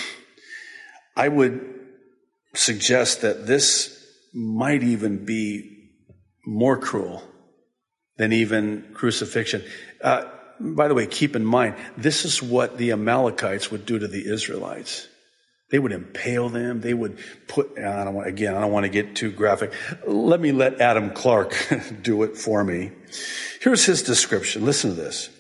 I 1.17 1.29
would 1.29 1.82
suggest 2.63 3.23
that 3.23 3.47
this 3.47 3.99
might 4.33 4.83
even 4.83 5.25
be 5.25 5.91
more 6.47 6.79
cruel 6.79 7.23
than 8.17 8.33
even 8.33 8.91
crucifixion. 8.95 9.63
Uh, 10.01 10.25
by 10.61 10.89
the 10.89 10.95
way, 10.95 11.07
keep 11.07 11.35
in 11.35 11.45
mind, 11.45 11.75
this 11.97 12.25
is 12.25 12.43
what 12.43 12.79
the 12.79 12.93
Amalekites 12.93 13.71
would 13.71 13.85
do 13.85 13.99
to 13.99 14.07
the 14.07 14.33
Israelites. 14.33 15.09
They 15.71 15.79
would 15.79 15.93
impale 15.93 16.51
them. 16.51 16.83
They 16.83 16.93
would 16.93 17.19
put, 17.49 17.79
I 17.79 18.09
want, 18.11 18.29
again, 18.29 18.55
I 18.55 18.61
don't 18.61 18.73
want 18.73 18.85
to 18.85 18.91
get 18.91 19.17
too 19.17 19.33
graphic. 19.33 19.73
Let 20.07 20.39
me 20.39 20.53
let 20.53 20.81
Adam 20.81 21.11
Clarke 21.11 21.57
do 22.03 22.23
it 22.25 22.37
for 22.37 22.63
me. 22.63 22.93
Here's 23.61 23.85
his 23.85 24.03
description. 24.03 24.67
Listen 24.67 24.91
to 24.91 24.97
this. 24.97 25.31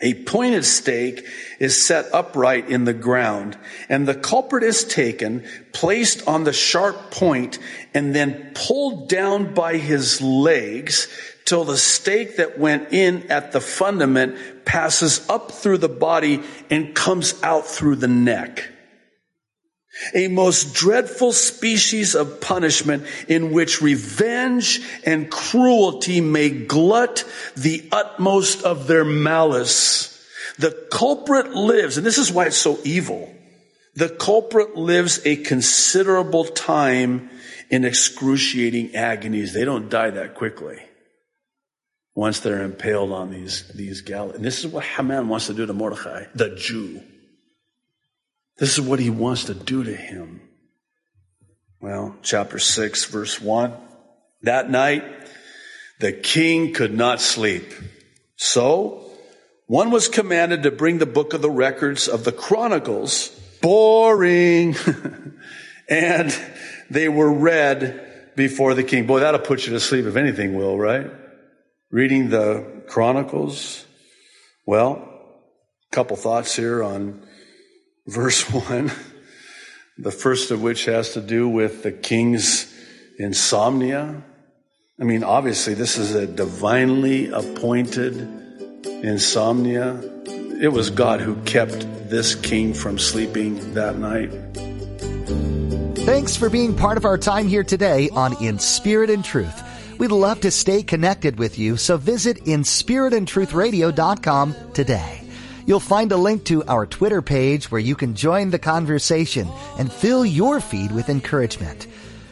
A 0.00 0.14
pointed 0.14 0.64
stake 0.64 1.26
is 1.58 1.84
set 1.84 2.06
upright 2.14 2.70
in 2.70 2.84
the 2.84 2.92
ground, 2.92 3.58
and 3.88 4.06
the 4.06 4.14
culprit 4.14 4.62
is 4.62 4.84
taken, 4.84 5.44
placed 5.72 6.26
on 6.28 6.44
the 6.44 6.52
sharp 6.52 7.10
point, 7.10 7.58
and 7.92 8.14
then 8.14 8.52
pulled 8.54 9.08
down 9.08 9.54
by 9.54 9.76
his 9.76 10.22
legs 10.22 11.08
till 11.44 11.64
the 11.64 11.76
stake 11.76 12.36
that 12.36 12.60
went 12.60 12.92
in 12.92 13.28
at 13.28 13.50
the 13.50 13.60
fundament 13.60 14.36
passes 14.64 15.28
up 15.28 15.50
through 15.50 15.78
the 15.78 15.88
body 15.88 16.44
and 16.70 16.94
comes 16.94 17.34
out 17.42 17.66
through 17.66 17.96
the 17.96 18.06
neck. 18.06 18.68
A 20.14 20.28
most 20.28 20.74
dreadful 20.74 21.32
species 21.32 22.14
of 22.14 22.40
punishment 22.40 23.04
in 23.26 23.52
which 23.52 23.82
revenge 23.82 24.80
and 25.04 25.30
cruelty 25.30 26.20
may 26.20 26.50
glut 26.50 27.24
the 27.56 27.88
utmost 27.90 28.62
of 28.62 28.86
their 28.86 29.04
malice. 29.04 30.14
The 30.58 30.70
culprit 30.90 31.52
lives, 31.52 31.96
and 31.96 32.06
this 32.06 32.18
is 32.18 32.32
why 32.32 32.46
it's 32.46 32.56
so 32.56 32.78
evil. 32.84 33.32
The 33.94 34.08
culprit 34.08 34.76
lives 34.76 35.20
a 35.24 35.36
considerable 35.36 36.44
time 36.44 37.30
in 37.70 37.84
excruciating 37.84 38.94
agonies. 38.94 39.52
They 39.52 39.64
don't 39.64 39.88
die 39.88 40.10
that 40.10 40.34
quickly 40.34 40.78
once 42.18 42.40
they're 42.40 42.64
impaled 42.64 43.12
on 43.12 43.30
these, 43.30 43.68
these 43.68 44.00
gallows. 44.00 44.34
And 44.34 44.44
this 44.44 44.64
is 44.64 44.66
what 44.66 44.84
Haman 44.84 45.28
wants 45.28 45.46
to 45.46 45.54
do 45.54 45.66
to 45.66 45.72
Mordecai, 45.72 46.24
the 46.34 46.50
Jew. 46.56 47.00
This 48.58 48.76
is 48.76 48.80
what 48.80 48.98
he 48.98 49.10
wants 49.10 49.44
to 49.44 49.54
do 49.54 49.84
to 49.84 49.94
him. 49.94 50.40
Well, 51.80 52.16
chapter 52.22 52.58
6, 52.58 53.04
verse 53.04 53.40
1. 53.40 53.72
That 54.42 54.68
night, 54.68 55.04
the 56.00 56.12
king 56.12 56.72
could 56.72 56.92
not 56.92 57.20
sleep. 57.20 57.72
So, 58.36 59.04
one 59.66 59.90
was 59.90 60.08
commanded 60.08 60.64
to 60.64 60.72
bring 60.72 60.98
the 60.98 61.06
book 61.06 61.34
of 61.34 61.42
the 61.42 61.50
records 61.50 62.08
of 62.08 62.24
the 62.24 62.32
Chronicles. 62.32 63.28
Boring. 63.60 64.74
and 65.88 66.36
they 66.90 67.08
were 67.08 67.32
read 67.32 68.32
before 68.34 68.74
the 68.74 68.84
king. 68.84 69.06
Boy, 69.06 69.20
that'll 69.20 69.40
put 69.40 69.66
you 69.66 69.72
to 69.72 69.80
sleep 69.80 70.04
if 70.04 70.16
anything 70.16 70.54
will, 70.54 70.76
right? 70.76 71.10
Reading 71.90 72.30
the 72.30 72.82
Chronicles. 72.88 73.84
Well, 74.66 75.08
a 75.90 75.94
couple 75.94 76.16
thoughts 76.16 76.56
here 76.56 76.82
on 76.82 77.22
verse 78.08 78.42
1, 78.52 78.90
the 79.98 80.10
first 80.10 80.50
of 80.50 80.60
which 80.62 80.86
has 80.86 81.12
to 81.12 81.20
do 81.20 81.48
with 81.48 81.84
the 81.84 81.92
king's 81.92 82.74
insomnia. 83.18 84.24
I 85.00 85.04
mean, 85.04 85.22
obviously, 85.22 85.74
this 85.74 85.96
is 85.96 86.16
a 86.16 86.26
divinely 86.26 87.30
appointed 87.30 88.16
insomnia. 88.84 90.00
It 90.60 90.72
was 90.72 90.90
God 90.90 91.20
who 91.20 91.36
kept 91.42 91.86
this 92.08 92.34
king 92.34 92.74
from 92.74 92.98
sleeping 92.98 93.74
that 93.74 93.96
night. 93.98 94.32
Thanks 96.04 96.34
for 96.36 96.50
being 96.50 96.74
part 96.74 96.96
of 96.96 97.04
our 97.04 97.18
time 97.18 97.46
here 97.46 97.62
today 97.62 98.08
on 98.10 98.34
In 98.42 98.58
Spirit 98.58 99.08
and 99.10 99.24
Truth. 99.24 99.62
We'd 99.98 100.10
love 100.10 100.40
to 100.40 100.50
stay 100.50 100.82
connected 100.82 101.38
with 101.38 101.56
you, 101.58 101.76
so 101.76 101.96
visit 101.96 102.44
inspiritandtruthradio.com 102.44 104.72
today. 104.72 105.27
You'll 105.68 105.80
find 105.80 106.10
a 106.12 106.16
link 106.16 106.44
to 106.44 106.64
our 106.64 106.86
Twitter 106.86 107.20
page 107.20 107.70
where 107.70 107.78
you 107.78 107.94
can 107.94 108.14
join 108.14 108.48
the 108.48 108.58
conversation 108.58 109.46
and 109.76 109.92
fill 109.92 110.24
your 110.24 110.60
feed 110.60 110.92
with 110.92 111.10
encouragement. 111.10 111.86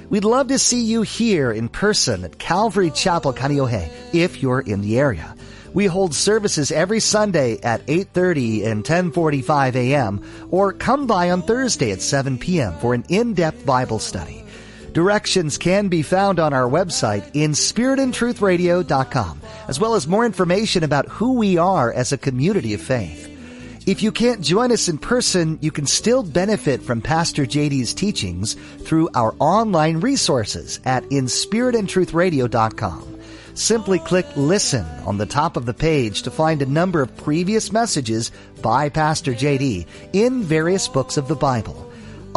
We'd 0.09 0.25
love 0.25 0.49
to 0.49 0.59
see 0.59 0.85
you 0.85 1.03
here 1.03 1.53
in 1.53 1.69
person 1.69 2.25
at 2.25 2.39
Calvary 2.39 2.91
Chapel, 2.91 3.35
Kaneohe, 3.35 3.91
if 4.15 4.41
you're 4.41 4.61
in 4.61 4.81
the 4.81 4.99
area. 4.99 5.37
We 5.75 5.85
hold 5.85 6.15
services 6.15 6.73
every 6.73 7.01
Sunday 7.01 7.59
at 7.61 7.85
8.30 7.85 8.65
and 8.65 8.83
10.45 8.83 9.75
a.m. 9.75 10.49
or 10.51 10.73
come 10.73 11.07
by 11.07 11.31
on 11.31 11.43
Thursday 11.43 11.93
at 11.93 12.01
7 12.01 12.39
p.m. 12.39 12.73
for 12.79 12.95
an 12.95 13.05
in-depth 13.11 13.67
Bible 13.67 13.99
study. 13.99 14.46
Directions 14.97 15.59
can 15.59 15.89
be 15.89 16.01
found 16.01 16.41
on 16.41 16.55
our 16.55 16.67
website 16.67 17.29
in 17.35 17.51
spiritandtruthradio.com, 17.51 19.41
as 19.69 19.79
well 19.79 19.95
as 19.95 20.07
more 20.07 20.25
information 20.25 20.83
about 20.83 21.07
who 21.07 21.35
we 21.35 21.59
are 21.59 21.93
as 21.93 22.13
a 22.13 22.17
community 22.17 22.73
of 22.73 22.81
faith. 22.81 23.31
If 23.87 24.03
you 24.03 24.11
can't 24.11 24.41
join 24.41 24.73
us 24.73 24.89
in 24.89 24.97
person, 24.97 25.59
you 25.61 25.71
can 25.71 25.85
still 25.85 26.23
benefit 26.23 26.81
from 26.81 27.03
Pastor 27.03 27.45
JD's 27.45 27.93
teachings 27.93 28.55
through 28.55 29.11
our 29.15 29.35
online 29.39 30.01
resources 30.01 30.81
at 30.87 31.05
inspiritandtruthradio.com. 31.11 33.19
Simply 33.53 33.99
click 33.99 34.25
listen 34.35 34.87
on 35.05 35.19
the 35.19 35.27
top 35.27 35.59
of 35.59 35.67
the 35.67 35.75
page 35.75 36.23
to 36.23 36.31
find 36.31 36.63
a 36.63 36.67
number 36.67 37.03
of 37.03 37.15
previous 37.19 37.71
messages 37.71 38.33
by 38.63 38.89
Pastor 38.89 39.35
JD 39.35 39.87
in 40.15 40.43
various 40.43 40.89
books 40.89 41.19
of 41.19 41.29
the 41.29 41.37
Bible. 41.37 41.86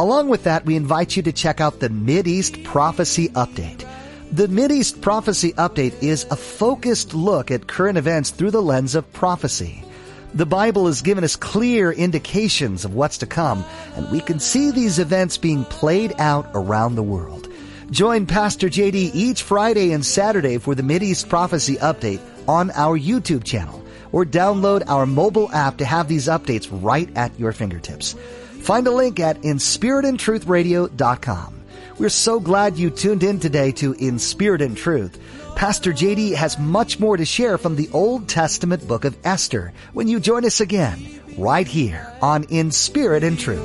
Along 0.00 0.30
with 0.30 0.44
that, 0.44 0.64
we 0.64 0.76
invite 0.76 1.14
you 1.14 1.22
to 1.24 1.30
check 1.30 1.60
out 1.60 1.80
the 1.80 1.90
East 2.24 2.64
Prophecy 2.64 3.28
Update. 3.28 3.86
The 4.32 4.48
East 4.72 5.02
Prophecy 5.02 5.52
Update 5.52 6.02
is 6.02 6.24
a 6.30 6.36
focused 6.36 7.12
look 7.12 7.50
at 7.50 7.66
current 7.66 7.98
events 7.98 8.30
through 8.30 8.52
the 8.52 8.62
lens 8.62 8.94
of 8.94 9.12
prophecy. 9.12 9.84
The 10.32 10.46
Bible 10.46 10.86
has 10.86 11.02
given 11.02 11.22
us 11.22 11.36
clear 11.36 11.92
indications 11.92 12.86
of 12.86 12.94
what's 12.94 13.18
to 13.18 13.26
come, 13.26 13.62
and 13.94 14.10
we 14.10 14.20
can 14.20 14.40
see 14.40 14.70
these 14.70 14.98
events 14.98 15.36
being 15.36 15.66
played 15.66 16.14
out 16.18 16.50
around 16.54 16.94
the 16.94 17.02
world. 17.02 17.52
Join 17.90 18.24
Pastor 18.24 18.70
JD 18.70 19.10
each 19.12 19.42
Friday 19.42 19.92
and 19.92 20.02
Saturday 20.02 20.56
for 20.56 20.74
the 20.74 20.98
East 21.02 21.28
Prophecy 21.28 21.76
Update 21.76 22.22
on 22.48 22.70
our 22.70 22.98
YouTube 22.98 23.44
channel, 23.44 23.84
or 24.12 24.24
download 24.24 24.82
our 24.88 25.04
mobile 25.04 25.52
app 25.52 25.76
to 25.76 25.84
have 25.84 26.08
these 26.08 26.26
updates 26.26 26.70
right 26.70 27.14
at 27.18 27.38
your 27.38 27.52
fingertips. 27.52 28.16
Find 28.60 28.86
a 28.86 28.92
link 28.92 29.20
at 29.20 29.42
inspiritandtruthradio.com. 29.42 31.60
We're 31.98 32.08
so 32.08 32.40
glad 32.40 32.78
you 32.78 32.88
tuned 32.90 33.22
in 33.22 33.38
today 33.40 33.72
to 33.72 33.92
In 33.92 34.18
Spirit 34.18 34.62
and 34.62 34.74
Truth. 34.76 35.18
Pastor 35.54 35.92
JD 35.92 36.34
has 36.34 36.58
much 36.58 36.98
more 36.98 37.16
to 37.16 37.24
share 37.26 37.58
from 37.58 37.76
the 37.76 37.88
Old 37.92 38.28
Testament 38.28 38.88
book 38.88 39.04
of 39.04 39.16
Esther 39.24 39.72
when 39.92 40.08
you 40.08 40.18
join 40.20 40.46
us 40.46 40.60
again, 40.60 41.20
right 41.36 41.66
here 41.66 42.10
on 42.22 42.44
In 42.44 42.70
Spirit 42.70 43.24
and 43.24 43.38
Truth. 43.38 43.60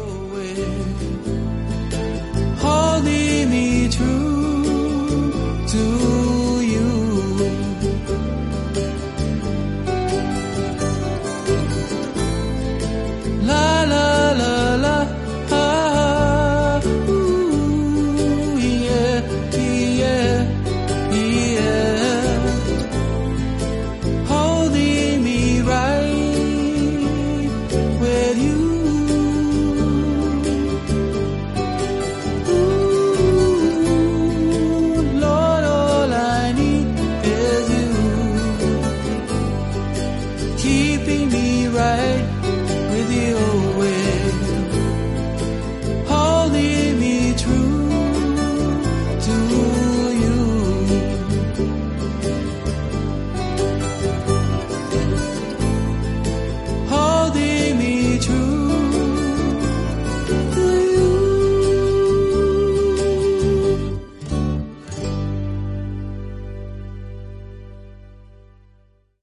Holding 2.60 3.50
me 3.50 3.90
true 3.90 5.66
to 5.68 6.05